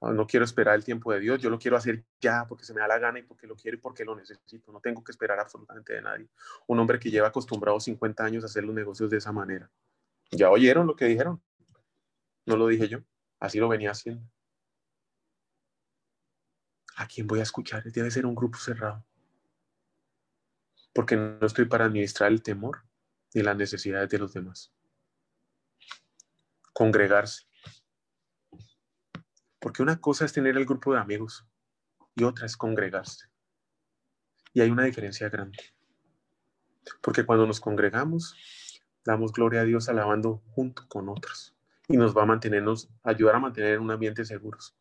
[0.02, 2.82] no quiero esperar el tiempo de Dios, yo lo quiero hacer ya porque se me
[2.82, 4.72] da la gana y porque lo quiero y porque lo necesito.
[4.72, 6.30] No tengo que esperar absolutamente de nadie.
[6.68, 9.70] Un hombre que lleva acostumbrado 50 años a hacer los negocios de esa manera.
[10.32, 11.42] ¿Ya oyeron lo que dijeron?
[12.46, 13.00] No lo dije yo,
[13.40, 14.30] así lo venía haciendo.
[16.98, 17.84] ¿A quién voy a escuchar?
[17.84, 19.04] Debe ser un grupo cerrado.
[20.94, 22.84] Porque no estoy para administrar el temor
[23.34, 24.72] ni las necesidades de los demás.
[26.74, 27.48] Congregarse
[29.66, 31.44] porque una cosa es tener el grupo de amigos
[32.14, 33.26] y otra es congregarse.
[34.54, 35.58] Y hay una diferencia grande.
[37.02, 38.36] Porque cuando nos congregamos,
[39.04, 41.56] damos gloria a Dios alabando junto con otros
[41.88, 44.78] y nos va a mantenernos, ayudar a mantener un ambiente seguros.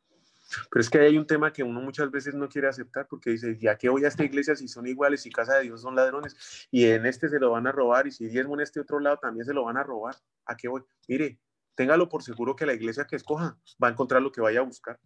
[0.71, 3.57] Pero es que hay un tema que uno muchas veces no quiere aceptar porque dice,
[3.59, 6.69] ¿ya qué voy a esta iglesia si son iguales y casa de Dios son ladrones?
[6.71, 9.17] Y en este se lo van a robar y si diezmo en este otro lado
[9.17, 10.15] también se lo van a robar.
[10.45, 10.83] ¿A qué voy?
[11.09, 11.41] Mire,
[11.75, 14.65] téngalo por seguro que la iglesia que escoja va a encontrar lo que vaya a
[14.65, 15.01] buscar.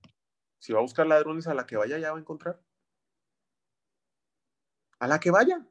[0.58, 2.60] Si va a buscar ladrones, a la que vaya ya va a encontrar.
[4.98, 5.64] A la que vaya.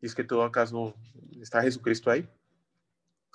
[0.00, 0.94] Y es que todo acaso
[1.40, 2.28] está Jesucristo ahí.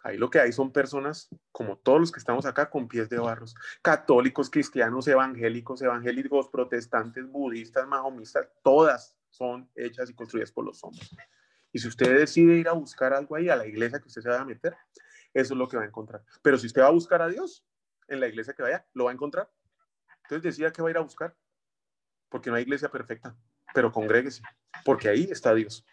[0.03, 3.17] Ahí lo que hay son personas, como todos los que estamos acá, con pies de
[3.17, 3.55] barros.
[3.81, 11.09] Católicos, cristianos, evangélicos, evangélicos, protestantes, budistas, mahomistas, todas son hechas y construidas por los hombres.
[11.71, 14.29] Y si usted decide ir a buscar algo ahí, a la iglesia que usted se
[14.29, 14.77] va a meter,
[15.35, 16.23] eso es lo que va a encontrar.
[16.41, 17.63] Pero si usted va a buscar a Dios,
[18.07, 19.51] en la iglesia que vaya, lo va a encontrar.
[20.23, 21.35] Entonces decida que va a ir a buscar,
[22.29, 23.35] porque no hay iglesia perfecta,
[23.73, 24.41] pero congréguese,
[24.85, 25.85] porque ahí está Dios.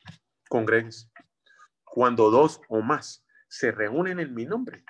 [0.48, 1.10] Congréguese.
[1.84, 4.84] Cuando dos o más se reúnen en mi nombre.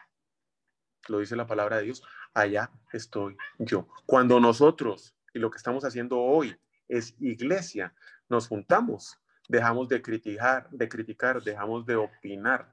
[1.08, 2.02] Lo dice la palabra de Dios,
[2.34, 3.88] allá estoy yo.
[4.06, 6.56] Cuando nosotros, y lo que estamos haciendo hoy
[6.88, 7.94] es iglesia,
[8.28, 12.71] nos juntamos, dejamos de criticar, de criticar, dejamos de opinar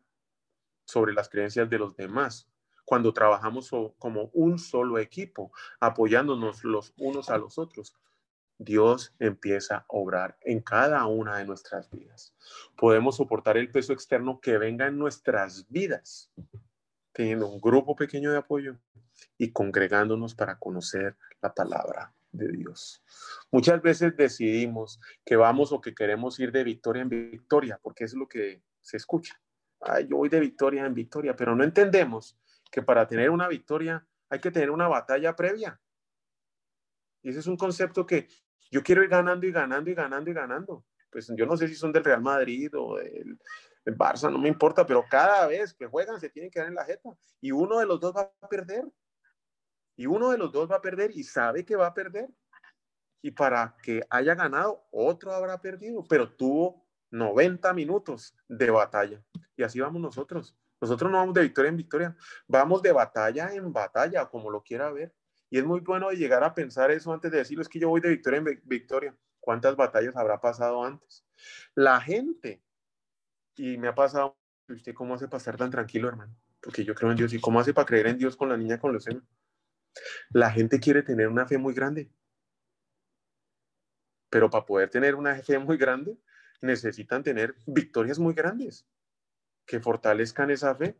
[0.90, 2.50] sobre las creencias de los demás.
[2.84, 7.96] Cuando trabajamos como un solo equipo, apoyándonos los unos a los otros,
[8.58, 12.34] Dios empieza a obrar en cada una de nuestras vidas.
[12.76, 16.32] Podemos soportar el peso externo que venga en nuestras vidas,
[17.14, 18.78] teniendo un grupo pequeño de apoyo
[19.38, 23.04] y congregándonos para conocer la palabra de Dios.
[23.52, 28.14] Muchas veces decidimos que vamos o que queremos ir de victoria en victoria, porque es
[28.16, 29.40] lo que se escucha.
[29.82, 32.38] Ay, yo voy de victoria en victoria, pero no entendemos
[32.72, 35.80] que para tener una victoria hay que tener una batalla previa.
[37.22, 38.28] Y ese es un concepto que
[38.72, 40.86] yo quiero ir ganando y ganando y ganando y ganando.
[41.12, 43.40] Pues yo no sé si son del Real Madrid o del,
[43.98, 46.86] Barça, no me importa, pero cada vez que juegan se tienen que dar en la
[46.86, 47.10] jeta
[47.42, 48.86] y uno de los dos va a perder.
[49.96, 52.30] Y uno de los dos va a perder y sabe que va a perder.
[53.24, 59.24] Y para que haya ganado, otro habrá perdido, pero tuvo 90 minutos de batalla.
[59.56, 60.56] Y así vamos nosotros.
[60.82, 62.16] Nosotros no vamos de victoria en victoria,
[62.48, 65.14] vamos de batalla en batalla, como lo quiera ver.
[65.50, 68.02] Y es muy bueno llegar a pensar eso antes de decirlo, es que yo voy
[68.02, 69.16] de victoria en victoria.
[69.40, 71.26] ¿Cuántas batallas habrá pasado antes?
[71.74, 72.62] La gente,
[73.56, 76.36] y me ha pasado, ¿usted cómo hace para estar tan tranquilo, hermano?
[76.62, 77.34] Porque yo creo en Dios.
[77.34, 79.24] ¿Y cómo hace para creer en Dios con la niña con los senos?
[80.30, 82.12] La gente quiere tener una fe muy grande.
[84.30, 86.18] Pero para poder tener una fe muy grande,
[86.62, 88.86] necesitan tener victorias muy grandes
[89.66, 91.00] que fortalezcan esa fe.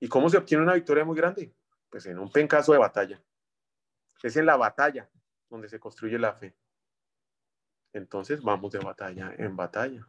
[0.00, 1.54] ¿Y cómo se obtiene una victoria muy grande?
[1.88, 3.22] Pues en un pencaso de batalla.
[4.22, 5.08] Es en la batalla
[5.48, 6.56] donde se construye la fe.
[7.92, 10.06] Entonces vamos de batalla en batalla.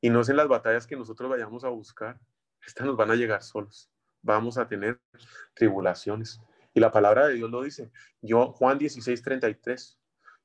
[0.00, 2.20] Y no es en las batallas que nosotros vayamos a buscar.
[2.64, 3.90] Estas nos van a llegar solos.
[4.22, 5.00] Vamos a tener
[5.54, 6.40] tribulaciones.
[6.74, 7.90] Y la palabra de Dios lo dice.
[8.20, 9.98] Yo, Juan 16, 33.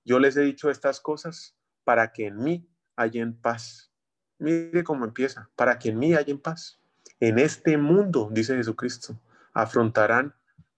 [0.06, 3.92] Yo les he dicho estas cosas para que en mí haya paz.
[4.40, 5.50] Mire cómo empieza.
[5.56, 6.80] Para que en mí haya paz.
[7.20, 9.20] En este mundo, dice Jesucristo,
[9.54, 10.36] afrontarán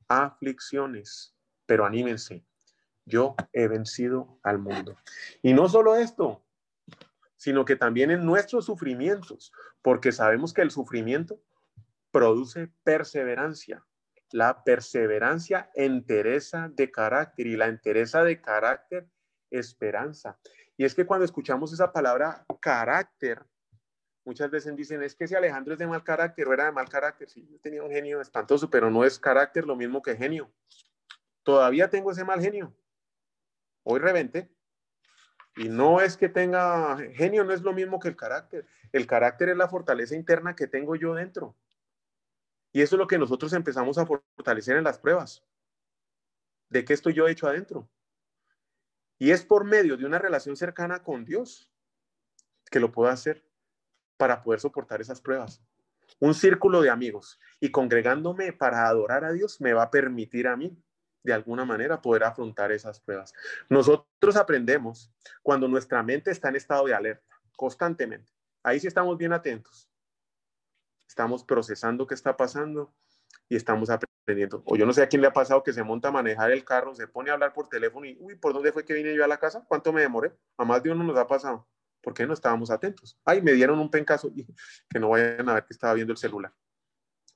[0.07, 2.45] aflicciones, pero anímense,
[3.05, 4.95] yo he vencido al mundo.
[5.41, 6.43] Y no solo esto,
[7.35, 11.41] sino que también en nuestros sufrimientos, porque sabemos que el sufrimiento
[12.11, 13.85] produce perseverancia.
[14.31, 19.07] La perseverancia entereza de carácter y la entereza de carácter
[19.51, 20.39] esperanza.
[20.77, 23.45] Y es que cuando escuchamos esa palabra carácter,
[24.25, 26.89] Muchas veces dicen, es que si Alejandro es de mal carácter o era de mal
[26.89, 27.29] carácter.
[27.29, 30.51] Sí, yo tenía un genio espantoso, pero no es carácter lo mismo que genio.
[31.43, 32.75] Todavía tengo ese mal genio.
[33.83, 34.51] Hoy reventé.
[35.55, 38.65] Y no es que tenga genio, no es lo mismo que el carácter.
[38.91, 41.55] El carácter es la fortaleza interna que tengo yo dentro.
[42.73, 45.45] Y eso es lo que nosotros empezamos a fortalecer en las pruebas.
[46.69, 47.87] ¿De qué estoy yo hecho adentro?
[49.17, 51.71] Y es por medio de una relación cercana con Dios
[52.69, 53.45] que lo puedo hacer
[54.17, 55.61] para poder soportar esas pruebas.
[56.19, 60.55] Un círculo de amigos y congregándome para adorar a Dios me va a permitir a
[60.55, 60.77] mí,
[61.23, 63.33] de alguna manera, poder afrontar esas pruebas.
[63.69, 68.31] Nosotros aprendemos cuando nuestra mente está en estado de alerta, constantemente.
[68.63, 69.89] Ahí sí estamos bien atentos.
[71.07, 72.93] Estamos procesando qué está pasando
[73.49, 74.14] y estamos aprendiendo.
[74.65, 76.65] O yo no sé a quién le ha pasado que se monta a manejar el
[76.65, 79.23] carro, se pone a hablar por teléfono y, uy, ¿por dónde fue que vine yo
[79.23, 79.63] a la casa?
[79.67, 80.33] ¿Cuánto me demoré?
[80.57, 81.67] A más de uno nos ha pasado.
[82.01, 83.19] ¿Por qué no estábamos atentos?
[83.23, 84.45] Ay, me dieron un pencazo y
[84.89, 86.51] que no vayan a ver que estaba viendo el celular.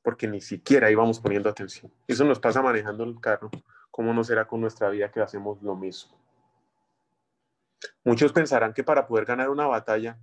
[0.01, 1.93] Porque ni siquiera íbamos poniendo atención.
[2.07, 3.51] Eso nos pasa manejando el carro.
[3.91, 6.17] ¿Cómo no será con nuestra vida que hacemos lo mismo?
[8.03, 10.17] Muchos pensarán que para poder ganar una batalla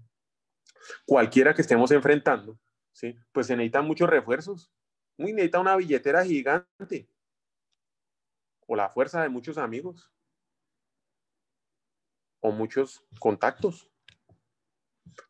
[1.04, 2.58] cualquiera que estemos enfrentando,
[2.92, 3.16] ¿sí?
[3.32, 4.72] pues se necesitan muchos refuerzos.
[5.18, 7.08] Muy necesita una billetera gigante
[8.66, 10.12] o la fuerza de muchos amigos
[12.40, 13.90] o muchos contactos.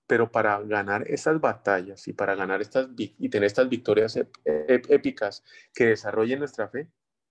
[0.07, 5.45] Pero para ganar estas batallas y para ganar estas y tener estas victorias épicas
[5.75, 6.91] que desarrollen nuestra fe,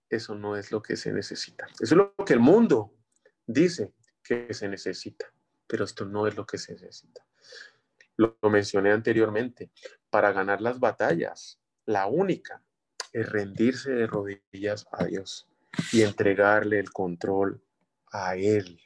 [0.10, 1.66] eso no es lo que se necesita.
[1.80, 2.94] Eso es lo que el mundo
[3.46, 5.26] dice que se necesita,
[5.68, 7.26] pero esto no es lo que se necesita.
[8.18, 9.72] Lo, lo mencioné anteriormente.
[10.10, 12.62] Para ganar las batallas, la única
[13.14, 15.48] es rendirse de rodillas a Dios
[15.92, 17.62] y entregarle el control
[18.12, 18.80] a Él.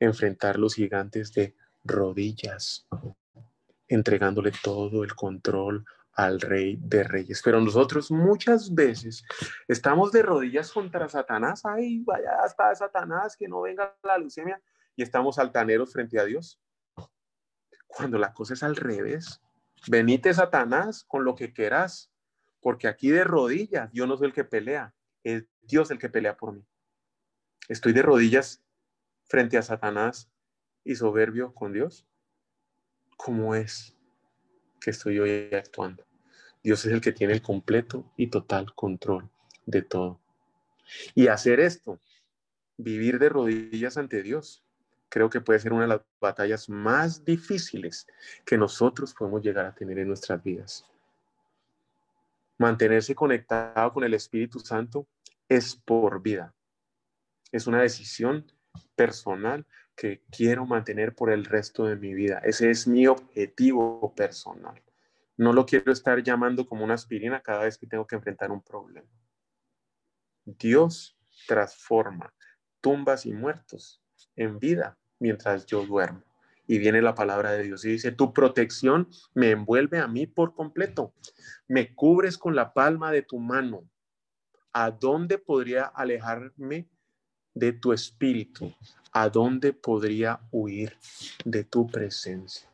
[0.00, 2.86] Enfrentar los gigantes de rodillas,
[3.88, 7.42] entregándole todo el control al rey de reyes.
[7.44, 9.24] Pero nosotros muchas veces
[9.68, 11.64] estamos de rodillas contra Satanás.
[11.64, 14.60] Ay, vaya hasta Satanás, que no venga la leucemia.
[14.96, 16.60] Y estamos altaneros frente a Dios.
[17.86, 19.40] Cuando la cosa es al revés.
[19.88, 22.10] Venite Satanás con lo que quieras.
[22.60, 24.94] Porque aquí de rodillas yo no soy el que pelea.
[25.22, 26.64] Es Dios el que pelea por mí.
[27.68, 28.62] Estoy de rodillas
[29.26, 30.30] frente a Satanás
[30.82, 32.06] y soberbio con Dios.
[33.16, 33.94] ¿Cómo es?
[34.84, 36.06] que estoy hoy actuando.
[36.62, 39.30] Dios es el que tiene el completo y total control
[39.64, 40.20] de todo.
[41.14, 42.00] Y hacer esto,
[42.76, 44.63] vivir de rodillas ante Dios,
[45.14, 48.04] creo que puede ser una de las batallas más difíciles
[48.44, 50.84] que nosotros podemos llegar a tener en nuestras vidas.
[52.58, 55.06] Mantenerse conectado con el Espíritu Santo
[55.48, 56.52] es por vida.
[57.52, 58.44] Es una decisión
[58.96, 62.40] personal que quiero mantener por el resto de mi vida.
[62.42, 64.82] Ese es mi objetivo personal.
[65.36, 68.62] No lo quiero estar llamando como una aspirina cada vez que tengo que enfrentar un
[68.62, 69.06] problema.
[70.44, 72.34] Dios transforma
[72.80, 74.02] tumbas y muertos
[74.34, 76.22] en vida mientras yo duermo.
[76.66, 80.54] Y viene la palabra de Dios y dice, tu protección me envuelve a mí por
[80.54, 81.12] completo.
[81.68, 83.84] Me cubres con la palma de tu mano.
[84.72, 86.88] ¿A dónde podría alejarme
[87.52, 88.74] de tu espíritu?
[89.12, 90.96] ¿A dónde podría huir
[91.44, 92.68] de tu presencia?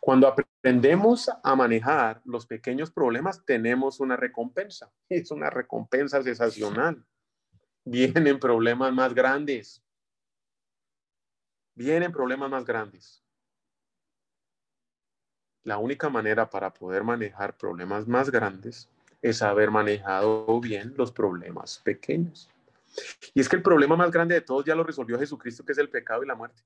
[0.00, 4.90] Cuando aprendemos a manejar los pequeños problemas, tenemos una recompensa.
[5.08, 7.04] Es una recompensa sensacional.
[7.84, 9.82] Vienen problemas más grandes.
[11.76, 13.22] Vienen problemas más grandes.
[15.62, 18.88] La única manera para poder manejar problemas más grandes
[19.20, 22.48] es haber manejado bien los problemas pequeños.
[23.34, 25.78] Y es que el problema más grande de todos ya lo resolvió Jesucristo, que es
[25.78, 26.62] el pecado y la muerte.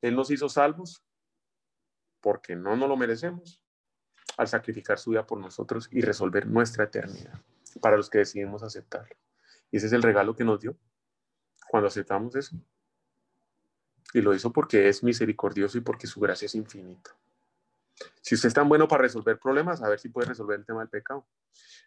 [0.00, 1.04] Él nos hizo salvos
[2.22, 3.62] porque no nos lo merecemos
[4.38, 7.42] al sacrificar su vida por nosotros y resolver nuestra eternidad
[7.82, 9.14] para los que decidimos aceptarlo.
[9.70, 10.78] Y ese es el regalo que nos dio
[11.68, 12.56] cuando aceptamos eso.
[14.12, 17.16] Y lo hizo porque es misericordioso y porque su gracia es infinita.
[18.22, 20.80] Si usted es tan bueno para resolver problemas, a ver si puede resolver el tema
[20.80, 21.26] del pecado.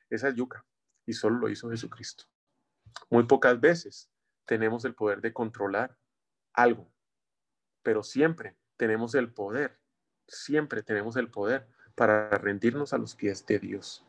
[0.09, 0.65] Esa es yuca.
[1.05, 2.25] Y solo lo hizo Jesucristo.
[3.09, 4.09] Muy pocas veces
[4.45, 5.97] tenemos el poder de controlar
[6.53, 6.91] algo,
[7.81, 9.79] pero siempre tenemos el poder,
[10.27, 14.05] siempre tenemos el poder para rendirnos a los pies de Dios.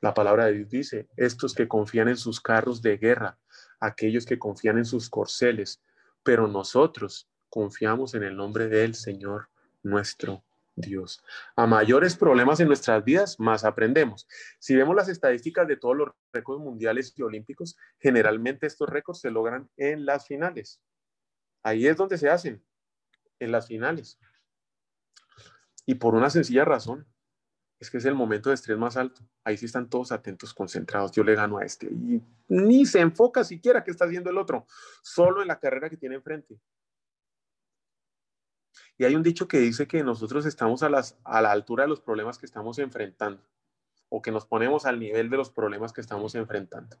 [0.00, 3.38] La palabra de Dios dice, estos que confían en sus carros de guerra,
[3.80, 5.82] aquellos que confían en sus corceles,
[6.22, 9.48] pero nosotros confiamos en el nombre del Señor
[9.82, 10.44] nuestro
[10.80, 11.22] Dios.
[11.56, 14.28] A mayores problemas en nuestras vidas, más aprendemos.
[14.58, 19.30] Si vemos las estadísticas de todos los récords mundiales y olímpicos, generalmente estos récords se
[19.30, 20.80] logran en las finales.
[21.62, 22.64] Ahí es donde se hacen,
[23.40, 24.18] en las finales.
[25.84, 27.06] Y por una sencilla razón,
[27.80, 29.20] es que es el momento de estrés más alto.
[29.44, 31.12] Ahí sí están todos atentos, concentrados.
[31.12, 31.86] Yo le gano a este.
[31.86, 34.66] Y ni se enfoca siquiera qué está haciendo el otro,
[35.02, 36.58] solo en la carrera que tiene enfrente.
[38.96, 41.88] Y hay un dicho que dice que nosotros estamos a, las, a la altura de
[41.88, 43.42] los problemas que estamos enfrentando
[44.08, 46.96] o que nos ponemos al nivel de los problemas que estamos enfrentando.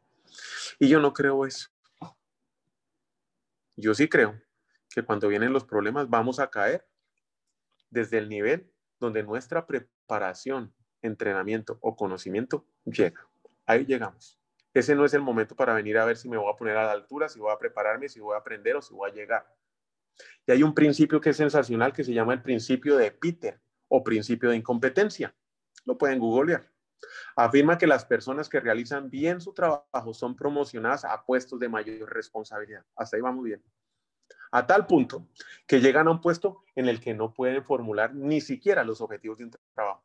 [0.78, 1.70] Y yo no creo eso.
[3.76, 4.40] Yo sí creo
[4.90, 6.86] que cuando vienen los problemas vamos a caer
[7.90, 9.97] desde el nivel donde nuestra preparación,
[11.02, 13.26] entrenamiento o conocimiento llega.
[13.66, 14.38] Ahí llegamos.
[14.74, 16.84] Ese no es el momento para venir a ver si me voy a poner a
[16.84, 19.46] la altura, si voy a prepararme, si voy a aprender o si voy a llegar.
[20.46, 24.02] Y hay un principio que es sensacional que se llama el principio de Peter o
[24.02, 25.34] principio de incompetencia.
[25.84, 26.70] Lo pueden googlear.
[27.36, 32.12] Afirma que las personas que realizan bien su trabajo son promocionadas a puestos de mayor
[32.12, 32.84] responsabilidad.
[32.96, 33.62] Hasta ahí vamos bien.
[34.50, 35.26] A tal punto
[35.66, 39.38] que llegan a un puesto en el que no pueden formular ni siquiera los objetivos
[39.38, 40.04] de un trabajo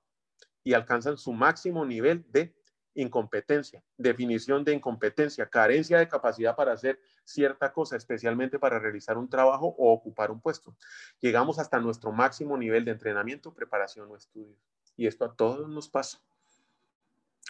[0.63, 2.53] y alcanzan su máximo nivel de
[2.95, 9.29] incompetencia, definición de incompetencia, carencia de capacidad para hacer cierta cosa, especialmente para realizar un
[9.29, 10.75] trabajo o ocupar un puesto.
[11.19, 14.55] Llegamos hasta nuestro máximo nivel de entrenamiento, preparación o estudio.
[14.95, 16.21] Y esto a todos nos pasa.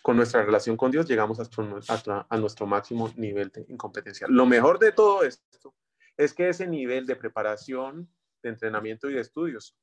[0.02, 4.28] Con nuestra relación con Dios llegamos a nuestro máximo nivel de incompetencia.
[4.30, 5.74] Lo mejor de todo esto
[6.18, 8.10] es que ese nivel de preparación,
[8.42, 9.78] de entrenamiento y de estudios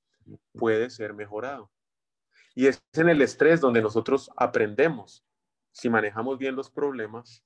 [0.52, 1.70] puede ser mejorado.
[2.54, 5.24] Y es en el estrés donde nosotros aprendemos
[5.72, 7.44] si manejamos bien los problemas,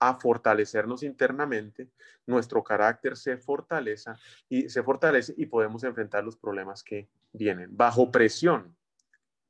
[0.00, 1.90] a fortalecernos internamente,
[2.24, 4.12] nuestro carácter se fortalece
[4.48, 7.76] y se fortalece y podemos enfrentar los problemas que vienen.
[7.76, 8.76] Bajo presión,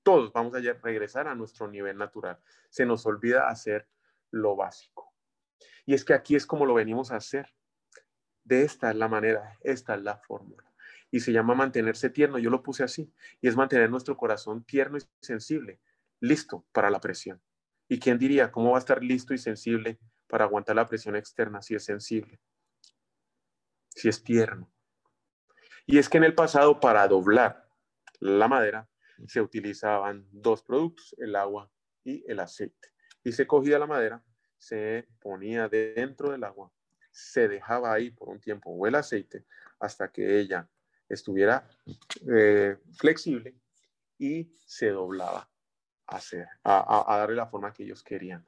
[0.02, 2.38] todos vamos a regresar a nuestro nivel natural.
[2.70, 3.86] Se nos olvida hacer
[4.30, 5.12] lo básico.
[5.84, 7.54] Y es que aquí es como lo venimos a hacer.
[8.49, 10.64] De esta es la manera, esta es la fórmula.
[11.11, 14.96] Y se llama mantenerse tierno, yo lo puse así, y es mantener nuestro corazón tierno
[14.96, 15.82] y sensible,
[16.18, 17.42] listo para la presión.
[17.88, 21.61] ¿Y quién diría cómo va a estar listo y sensible para aguantar la presión externa
[21.61, 22.40] si es sensible?
[23.90, 24.72] Si es tierno.
[25.84, 27.68] Y es que en el pasado para doblar
[28.18, 28.88] la madera
[29.26, 31.70] se utilizaban dos productos, el agua
[32.03, 32.94] y el aceite.
[33.22, 34.24] Y se cogía la madera,
[34.57, 36.72] se ponía dentro del agua,
[37.18, 39.44] se dejaba ahí por un tiempo o el aceite
[39.80, 40.68] hasta que ella
[41.08, 41.68] estuviera
[42.30, 43.56] eh, flexible
[44.18, 45.48] y se doblaba
[46.06, 48.44] hacer, a, darle la forma que ellos querían.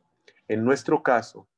[0.46, 1.48] En nuestro caso,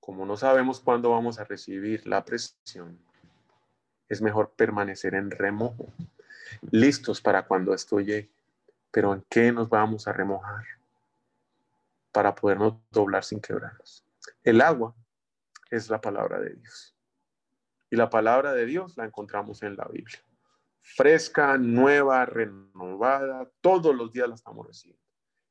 [0.00, 2.98] como no sabemos cuándo vamos a recibir la presión,
[4.08, 5.86] es mejor permanecer en remojo,
[6.70, 8.30] listos para cuando esto llegue.
[8.90, 10.64] Pero ¿en qué nos vamos a remojar?
[12.12, 14.07] Para podernos doblar sin quebrarnos.
[14.42, 14.94] El agua
[15.70, 16.96] es la palabra de Dios.
[17.90, 20.22] Y la palabra de Dios la encontramos en la Biblia
[20.96, 25.02] fresca, nueva, renovada, todos los días la estamos recibiendo.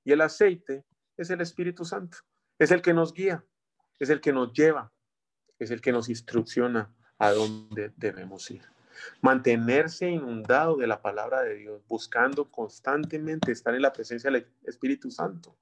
[0.04, 0.84] Y el aceite
[1.16, 2.18] es el Espíritu Santo,
[2.58, 3.44] es el que nos guía,
[4.00, 4.92] es el que nos lleva,
[5.60, 8.64] es el que nos instrucciona a dónde debemos ir.
[9.22, 15.12] Mantenerse inundado de la palabra de Dios, buscando constantemente estar en la presencia del Espíritu
[15.12, 15.56] Santo,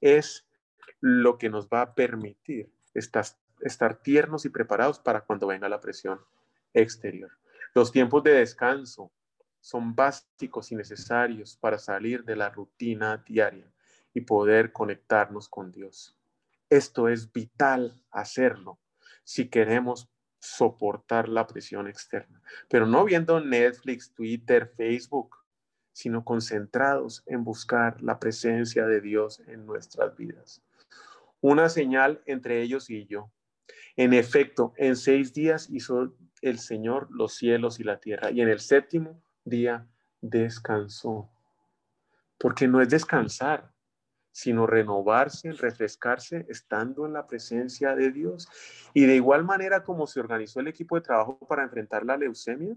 [0.00, 0.46] es
[1.02, 6.20] lo que nos va a permitir estar, tiernos y preparados para cuando venga la presión
[6.72, 7.32] exterior.
[7.74, 9.12] Los tiempos de descanso
[9.60, 13.70] son básicos y necesarios para salir de la rutina diaria
[14.14, 16.16] y poder conectarnos con Dios.
[16.70, 18.78] Esto es vital hacerlo
[19.24, 25.36] si queremos soportar la presión externa, pero no viendo Netflix, Twitter, Facebook,
[25.92, 30.62] sino concentrados en buscar la presencia de Dios en nuestras vidas.
[31.42, 33.32] Una señal entre ellos y yo.
[33.96, 38.48] En efecto, en seis días hizo el Señor los cielos y la tierra, y en
[38.48, 39.86] el séptimo día
[40.20, 41.28] descansó.
[42.38, 43.72] Porque no es descansar,
[44.30, 48.48] sino renovarse, refrescarse, estando en la presencia de Dios.
[48.94, 52.76] Y de igual manera como se organizó el equipo de trabajo para enfrentar la leucemia,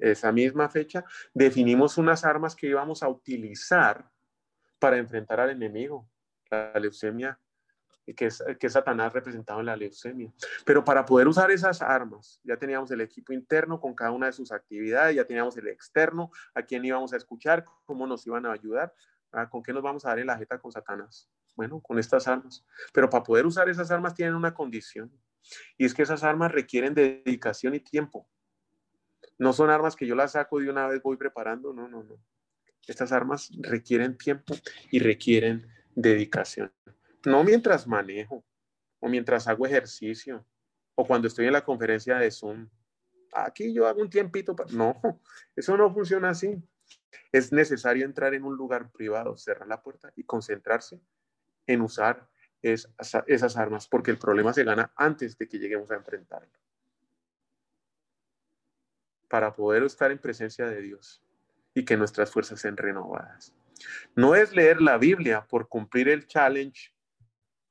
[0.00, 1.04] esa misma fecha,
[1.34, 4.08] definimos unas armas que íbamos a utilizar
[4.78, 6.08] para enfrentar al enemigo.
[6.48, 7.38] La leucemia
[8.14, 10.32] que es, que Satanás representado en la leucemia.
[10.64, 14.32] Pero para poder usar esas armas, ya teníamos el equipo interno con cada una de
[14.32, 18.52] sus actividades, ya teníamos el externo, a quién íbamos a escuchar, cómo nos iban a
[18.52, 18.94] ayudar,
[19.32, 21.28] ah, con qué nos vamos a dar en la jeta con Satanás.
[21.54, 22.64] Bueno, con estas armas.
[22.92, 25.12] Pero para poder usar esas armas tienen una condición,
[25.76, 28.28] y es que esas armas requieren dedicación y tiempo.
[29.38, 32.18] No son armas que yo las saco de una vez, voy preparando, no, no, no.
[32.86, 34.54] Estas armas requieren tiempo
[34.90, 36.72] y requieren dedicación.
[37.28, 38.44] No mientras manejo
[39.00, 40.44] o mientras hago ejercicio
[40.94, 42.68] o cuando estoy en la conferencia de Zoom.
[43.32, 44.56] Aquí yo hago un tiempito.
[44.56, 44.72] Para...
[44.72, 45.00] No,
[45.54, 46.60] eso no funciona así.
[47.30, 51.00] Es necesario entrar en un lugar privado, cerrar la puerta y concentrarse
[51.66, 52.28] en usar
[52.62, 56.50] esas armas, porque el problema se gana antes de que lleguemos a enfrentarlo.
[59.28, 61.22] Para poder estar en presencia de Dios
[61.74, 63.54] y que nuestras fuerzas sean renovadas.
[64.16, 66.92] No es leer la Biblia por cumplir el challenge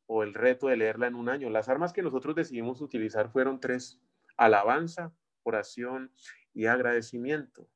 [0.08, 1.50] o el reto de leerla en un año.
[1.50, 4.02] Las armas que nosotros decidimos utilizar fueron tres,
[4.38, 6.12] alabanza, oración
[6.54, 7.70] y agradecimiento.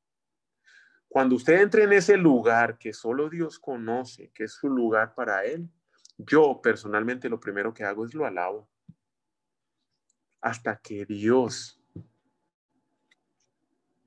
[1.08, 5.44] Cuando usted entre en ese lugar que solo Dios conoce, que es su lugar para
[5.44, 5.70] Él,
[6.18, 8.70] yo personalmente lo primero que hago es lo alabo.
[10.40, 11.80] Hasta que Dios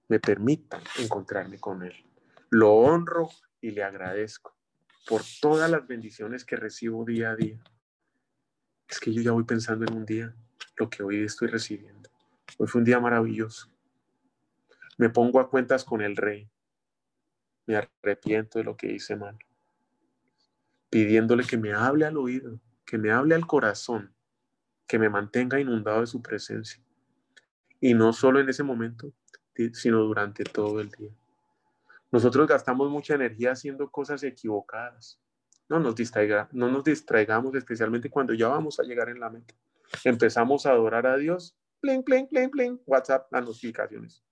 [0.09, 1.95] me permita encontrarme con Él.
[2.49, 3.29] Lo honro
[3.61, 4.57] y le agradezco
[5.07, 7.62] por todas las bendiciones que recibo día a día
[8.89, 10.35] es que yo ya voy pensando en un día,
[10.76, 12.11] lo que hoy estoy recibiendo.
[12.59, 13.70] Hoy fue un día maravilloso.
[14.99, 16.49] Me pongo a cuentas con el rey.
[17.66, 19.39] Me arrepiento de lo que hice mal.
[20.91, 24.14] pidiéndole que me hable al oído, que me hable al corazón,
[24.87, 26.80] que me mantenga inundado de su presencia.
[27.80, 29.12] Y no solo en ese momento,
[29.72, 31.11] sino durante todo el día.
[32.12, 35.18] Nosotros gastamos mucha energía haciendo cosas equivocadas.
[35.69, 39.55] No nos, distraiga, no nos distraigamos, especialmente cuando ya vamos a llegar en la meta.
[40.05, 41.57] Empezamos a adorar a Dios.
[41.81, 42.81] Pling, pling, pling, pling.
[42.87, 44.23] WhatsApp, las notificaciones.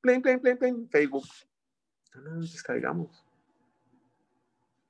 [0.00, 0.88] Pling, pling, pling, pling.
[0.88, 1.26] Facebook.
[2.14, 3.24] No nos distraigamos.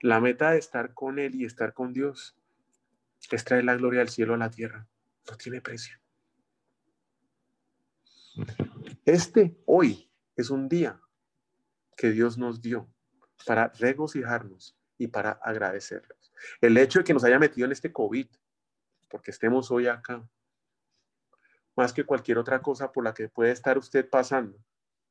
[0.00, 2.36] La meta de estar con Él y estar con Dios
[3.30, 4.86] es traer la gloria del cielo a la tierra.
[5.30, 5.96] No tiene precio.
[9.04, 11.00] Este hoy es un día
[11.96, 12.88] que Dios nos dio
[13.46, 16.32] para regocijarnos y para agradecerles.
[16.60, 18.28] El hecho de que nos haya metido en este COVID,
[19.08, 20.24] porque estemos hoy acá,
[21.74, 24.56] más que cualquier otra cosa por la que puede estar usted pasando,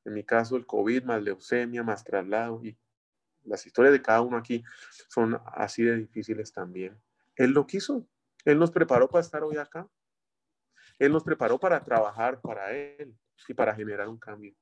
[0.05, 2.77] en mi caso el COVID más leucemia, más traslado y
[3.43, 4.63] las historias de cada uno aquí
[5.09, 6.97] son así de difíciles también.
[7.35, 8.07] Él lo quiso.
[8.45, 9.89] Él nos preparó para estar hoy acá.
[10.99, 13.13] Él nos preparó para trabajar para Él
[13.47, 14.55] y para generar un cambio.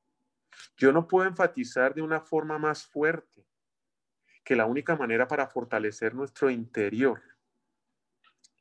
[0.75, 3.45] Yo no puedo enfatizar de una forma más fuerte
[4.49, 7.21] que la única manera para fortalecer nuestro interior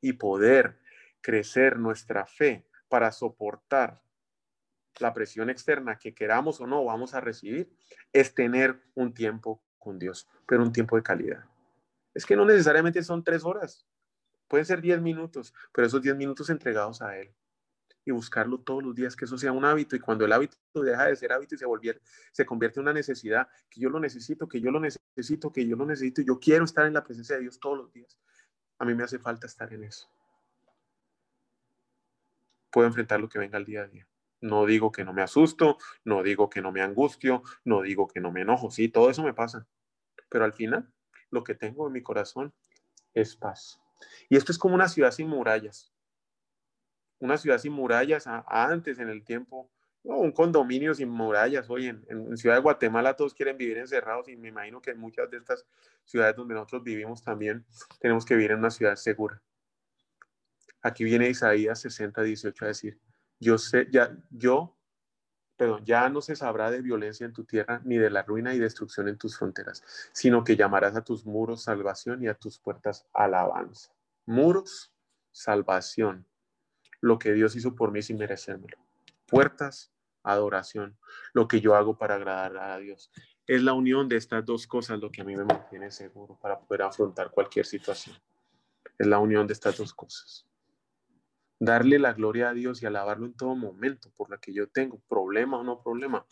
[0.01, 0.77] y poder
[1.19, 3.99] crecer nuestra fe para soportar
[4.99, 7.75] la presión externa que queramos o no vamos a recibir
[8.13, 11.43] es tener un tiempo con Dios, pero un tiempo de calidad.
[12.13, 13.87] Es que no necesariamente son tres horas,
[14.47, 17.33] pueden ser diez minutos, pero esos diez minutos entregados a Él
[18.09, 21.05] y buscarlo todos los días, que eso sea un hábito y cuando el hábito deja
[21.05, 21.99] de ser hábito y se, volviera,
[22.31, 25.75] se convierte en una necesidad, que yo lo necesito, que yo lo necesito, que yo
[25.75, 28.17] lo necesito, yo quiero estar en la presencia de Dios todos los días.
[28.79, 30.09] A mí me hace falta estar en eso.
[32.71, 34.07] Puedo enfrentar lo que venga el día a día.
[34.41, 38.21] No digo que no me asusto, no digo que no me angustio, no digo que
[38.21, 39.67] no me enojo, sí, todo eso me pasa.
[40.29, 40.91] Pero al final,
[41.29, 42.53] lo que tengo en mi corazón
[43.13, 43.79] es paz.
[44.29, 45.91] Y esto es como una ciudad sin murallas.
[47.19, 49.69] Una ciudad sin murallas antes en el tiempo,
[50.03, 51.69] un condominio sin murallas.
[51.69, 54.99] Hoy en, en, Ciudad de Guatemala todos quieren vivir encerrados y me imagino que en
[54.99, 55.65] muchas de estas
[56.05, 57.65] ciudades donde nosotros vivimos también
[57.99, 59.41] tenemos que vivir en una ciudad segura.
[60.81, 62.99] Aquí viene Isaías 60, 18 a decir,
[63.39, 64.77] yo sé, ya, yo,
[65.57, 68.59] perdón, ya no se sabrá de violencia en tu tierra, ni de la ruina y
[68.59, 73.05] destrucción en tus fronteras, sino que llamarás a tus muros salvación y a tus puertas
[73.13, 73.91] alabanza.
[74.25, 74.93] Muros,
[75.31, 76.25] salvación,
[77.01, 78.77] lo que Dios hizo por mí sin merecérmelo.
[79.27, 79.91] Puertas,
[80.23, 80.97] adoración,
[81.33, 83.11] lo que yo hago para agradar a Dios.
[83.47, 86.59] Es la unión de estas dos cosas lo que a mí me mantiene seguro para
[86.59, 88.15] poder afrontar cualquier situación.
[88.97, 90.49] Es la unión de estas dos cosas
[91.59, 94.99] darle la gloria a Dios y alabarlo en todo momento por la que yo tengo,
[95.07, 96.25] problema o no problema,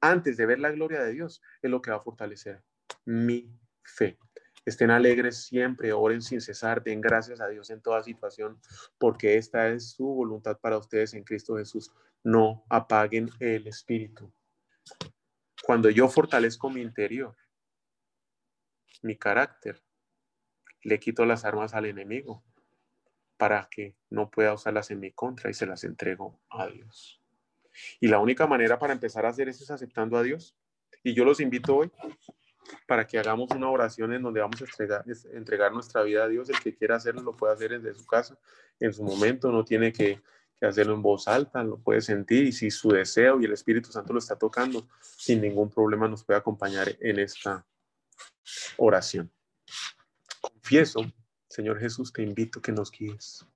[0.00, 2.62] antes de ver la gloria de Dios, es lo que va a fortalecer
[3.04, 3.48] mi
[3.82, 4.18] fe.
[4.64, 8.58] Estén alegres siempre, oren sin cesar, den gracias a Dios en toda situación,
[8.98, 11.92] porque esta es su voluntad para ustedes en Cristo Jesús.
[12.22, 14.32] No apaguen el espíritu.
[15.62, 17.36] Cuando yo fortalezco mi interior,
[19.02, 19.82] mi carácter,
[20.82, 22.42] le quito las armas al enemigo
[23.36, 27.20] para que no pueda usarlas en mi contra y se las entrego a Dios.
[28.00, 30.56] Y la única manera para empezar a hacer eso es aceptando a Dios.
[31.02, 31.90] Y yo los invito hoy
[32.86, 34.64] para que hagamos una oración en donde vamos a
[35.32, 36.48] entregar, nuestra vida a Dios.
[36.50, 38.38] El que quiera hacerlo lo puede hacer desde su casa,
[38.80, 40.20] en su momento, no tiene que,
[40.56, 43.90] que hacerlo en voz alta, lo puede sentir y si su deseo y el Espíritu
[43.90, 47.66] Santo lo está tocando, sin ningún problema nos puede acompañar en esta
[48.76, 49.30] oración.
[50.40, 51.00] Confieso
[51.54, 53.46] Señor Jesús, te invito que nos guíes.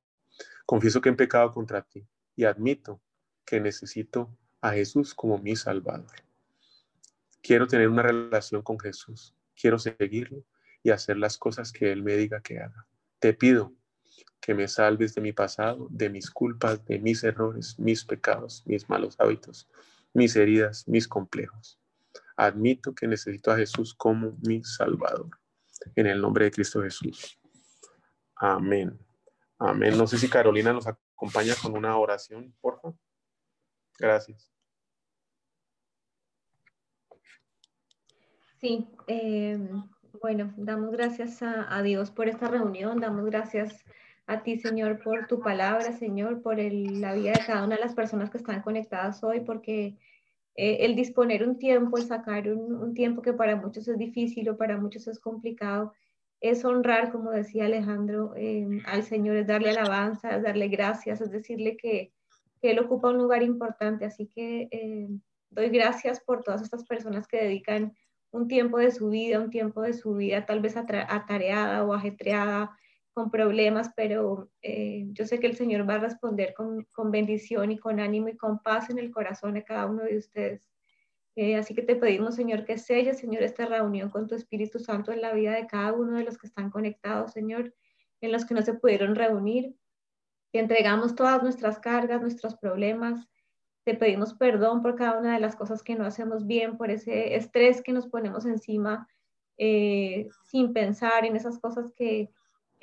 [0.65, 2.07] Confieso que he pecado contra ti
[2.37, 3.03] y admito
[3.45, 6.28] que necesito a Jesús como mi Salvador.
[7.43, 9.34] Quiero tener una relación con Jesús.
[9.55, 10.45] Quiero seguirlo
[10.82, 12.86] y hacer las cosas que Él me diga que haga.
[13.18, 13.72] Te pido
[14.41, 18.89] que me salves de mi pasado, de mis culpas, de mis errores, mis pecados, mis
[18.89, 19.68] malos hábitos,
[20.12, 21.78] mis heridas, mis complejos.
[22.36, 25.30] Admito que necesito a Jesús como mi Salvador.
[25.97, 27.39] En el nombre de Cristo Jesús.
[28.36, 28.99] Amén.
[29.59, 29.99] Amén.
[29.99, 32.97] No sé si Carolina nos acompaña con una oración, por favor.
[33.99, 34.53] Gracias.
[38.61, 39.85] Sí, em,
[40.21, 43.85] bueno, damos gracias a, Dios por esta reunión, damos gracias
[44.27, 47.95] a ti, Señor, por tu palabra, Señor, por la vida de cada una de las
[47.95, 49.97] personas que están conectadas hoy, porque
[50.57, 54.49] eh, el disponer un tiempo, el sacar un, un, tiempo que para muchos es difícil
[54.49, 55.93] o para muchos es complicado,
[56.41, 61.31] es honrar, como decía Alejandro, em, al Señor, es darle alabanza, es darle gracias, es
[61.31, 62.13] decirle que,
[62.61, 64.05] Él ocupa un lugar importante.
[64.05, 67.93] Así que em, doy gracias por todas estas personas que dedican
[68.31, 72.76] un tiempo de su vida, un tiempo de su vida tal vez atareada o ajetreada,
[73.18, 77.72] con problemas, pero eh, yo sé que el Señor va a responder con, con, bendición
[77.72, 80.70] y con ánimo y con paz en el corazón de cada uno de ustedes.
[81.35, 85.11] Eh, así que te pedimos, Señor, que selles, Señor, esta reunión con tu Espíritu Santo
[85.11, 87.74] en la vida de cada uno de los que están conectados, Señor,
[88.20, 89.74] en los que no se pudieron reunir.
[90.53, 93.29] Que entregamos todas nuestras cargas, nuestros problemas,
[93.89, 97.36] te pedimos perdón por cada una de las cosas que no hacemos bien, por ese
[97.36, 99.09] estrés que nos ponemos encima
[99.57, 102.28] eh, sin pensar en esas cosas que,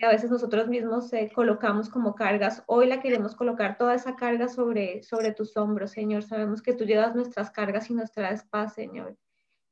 [0.01, 2.63] a veces nosotros mismos eh, colocamos como cargas.
[2.65, 6.23] Hoy la queremos colocar toda esa carga sobre, sobre tus hombros, Señor.
[6.23, 9.15] Sabemos que tú llevas nuestras cargas y nos traes paz, Señor.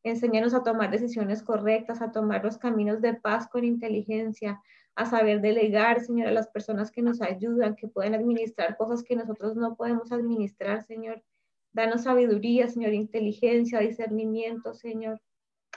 [0.04, 4.62] Enséñanos a tomar decisiones correctas, a tomar los caminos de paz con inteligencia,
[4.96, 9.16] a saber delegar, Señor, a las personas que nos ayudan, que pueden administrar cosas que
[9.16, 11.24] nosotros no podemos administrar, Señor.
[11.72, 15.20] Danos sabiduría, Señor, inteligencia, discernimiento, Señor,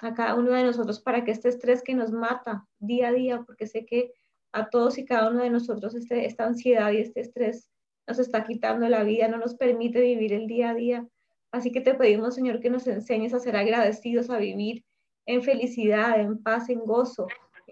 [0.02, 3.42] a cada uno de nosotros para que este estrés que nos mata día a día,
[3.46, 4.12] porque sé que
[4.52, 7.70] a todos y cada uno de nosotros este, esta ansiedad y este estrés
[8.06, 11.08] nos está quitando la vida, no nos permite vivir el día a día.
[11.50, 14.84] Así que te pedimos, Señor, que nos enseñes a ser agradecidos, a vivir
[15.24, 17.26] en felicidad, en paz, en gozo,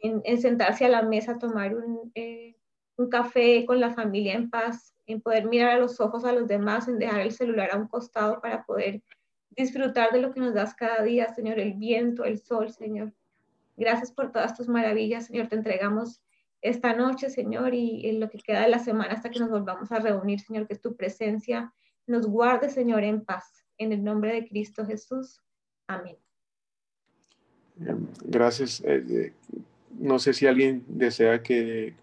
[0.04, 1.74] en, sentarse a la mesa tomar
[2.14, 2.56] eh,
[2.96, 6.46] un, café con la familia en paz, en poder mirar a los ojos a los
[6.46, 9.02] demás, en dejar el celular a un costado para poder
[9.50, 13.12] disfrutar de lo que nos das cada día, Señor, el viento, el sol, Señor.
[13.76, 15.48] Gracias por todas tus maravillas, Señor.
[15.48, 16.22] Te entregamos
[16.60, 19.98] esta noche, Señor, y lo que queda de la semana hasta que nos volvamos a
[19.98, 21.72] reunir, Señor, que tu presencia
[22.06, 23.64] nos guarde, Señor, en paz.
[23.78, 25.40] En el nombre de Cristo Jesús.
[25.86, 26.16] Amén.
[28.24, 28.82] Gracias.
[28.84, 29.32] Eh,
[29.98, 31.94] no sé si alguien desea que,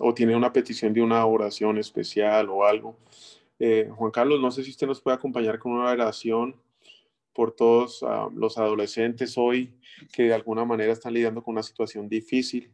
[0.00, 2.96] o tiene una petición de una oración especial o algo.
[3.58, 6.54] Eh, Juan Carlos, no sé si usted nos puede acompañar con una oración
[7.32, 9.72] por todos ah, los adolescentes hoy
[10.12, 12.72] que de alguna manera están lidiando con una situación difícil,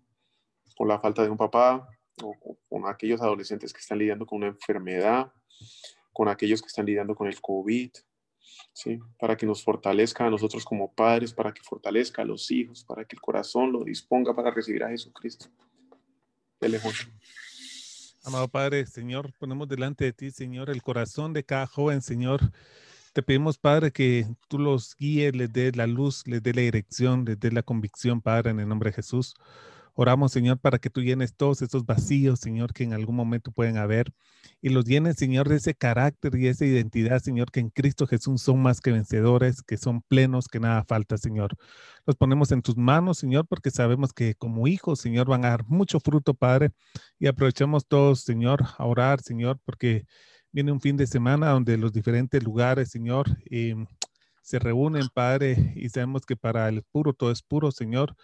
[0.77, 1.89] con la falta de un papá,
[2.23, 2.37] o
[2.69, 5.33] con aquellos adolescentes que están lidiando con una enfermedad,
[6.13, 7.91] con aquellos que están lidiando con el COVID,
[8.73, 9.01] ¿sí?
[9.19, 13.05] Para que nos fortalezca a nosotros como padres, para que fortalezca a los hijos, para
[13.05, 15.47] que el corazón lo disponga para recibir a Jesucristo.
[18.25, 22.41] Amado Padre, Señor, ponemos delante de ti, Señor, el corazón de cada joven, Señor.
[23.13, 27.25] Te pedimos, Padre, que tú los guíes, les dé la luz, les dé la dirección,
[27.25, 29.35] les dé la convicción, Padre, en el nombre de Jesús.
[29.97, 33.77] Oramos, Señor, para que tú llenes todos esos vacíos, Señor, que en algún momento pueden
[33.77, 34.13] haber,
[34.61, 38.43] y los llenes, Señor, de ese carácter y esa identidad, Señor, que en Cristo Jesús
[38.43, 41.57] son más que vencedores, que son plenos, que nada falta, Señor.
[42.07, 45.65] Los ponemos en tus manos, Señor, porque sabemos que como hijos, Señor, van a dar
[45.69, 46.73] mucho fruto, Padre,
[47.21, 50.07] y aprovechamos todos, Señor, a orar, Señor, porque
[50.51, 53.87] viene un fin de semana donde los diferentes lugares, Señor, em,
[54.43, 58.17] se reúnen, Padre, y sabemos que para el puro todo es puro, Señor.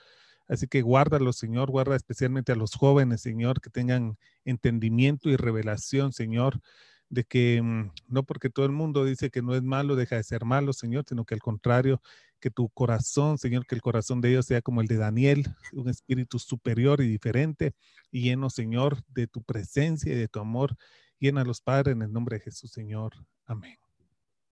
[0.51, 6.13] Así que guárdalo, Señor, guarda especialmente a los jóvenes, Señor, que tengan entendimiento y revelación,
[6.13, 6.61] Señor,
[7.09, 10.25] de que mm, no porque todo el mundo dice que no es malo, deja de
[10.25, 12.03] ser malo, Señor, sino que al contrario,
[12.41, 15.89] que tu corazón, Señor, que el corazón de ellos sea como el de Daniel, un
[15.89, 17.75] espíritu superior y diferente,
[18.11, 20.77] y lleno, Señor, de tu presencia y de tu amor.
[21.21, 23.13] Llena los padres en el nombre de Jesús, Señor.
[23.47, 23.79] Amén.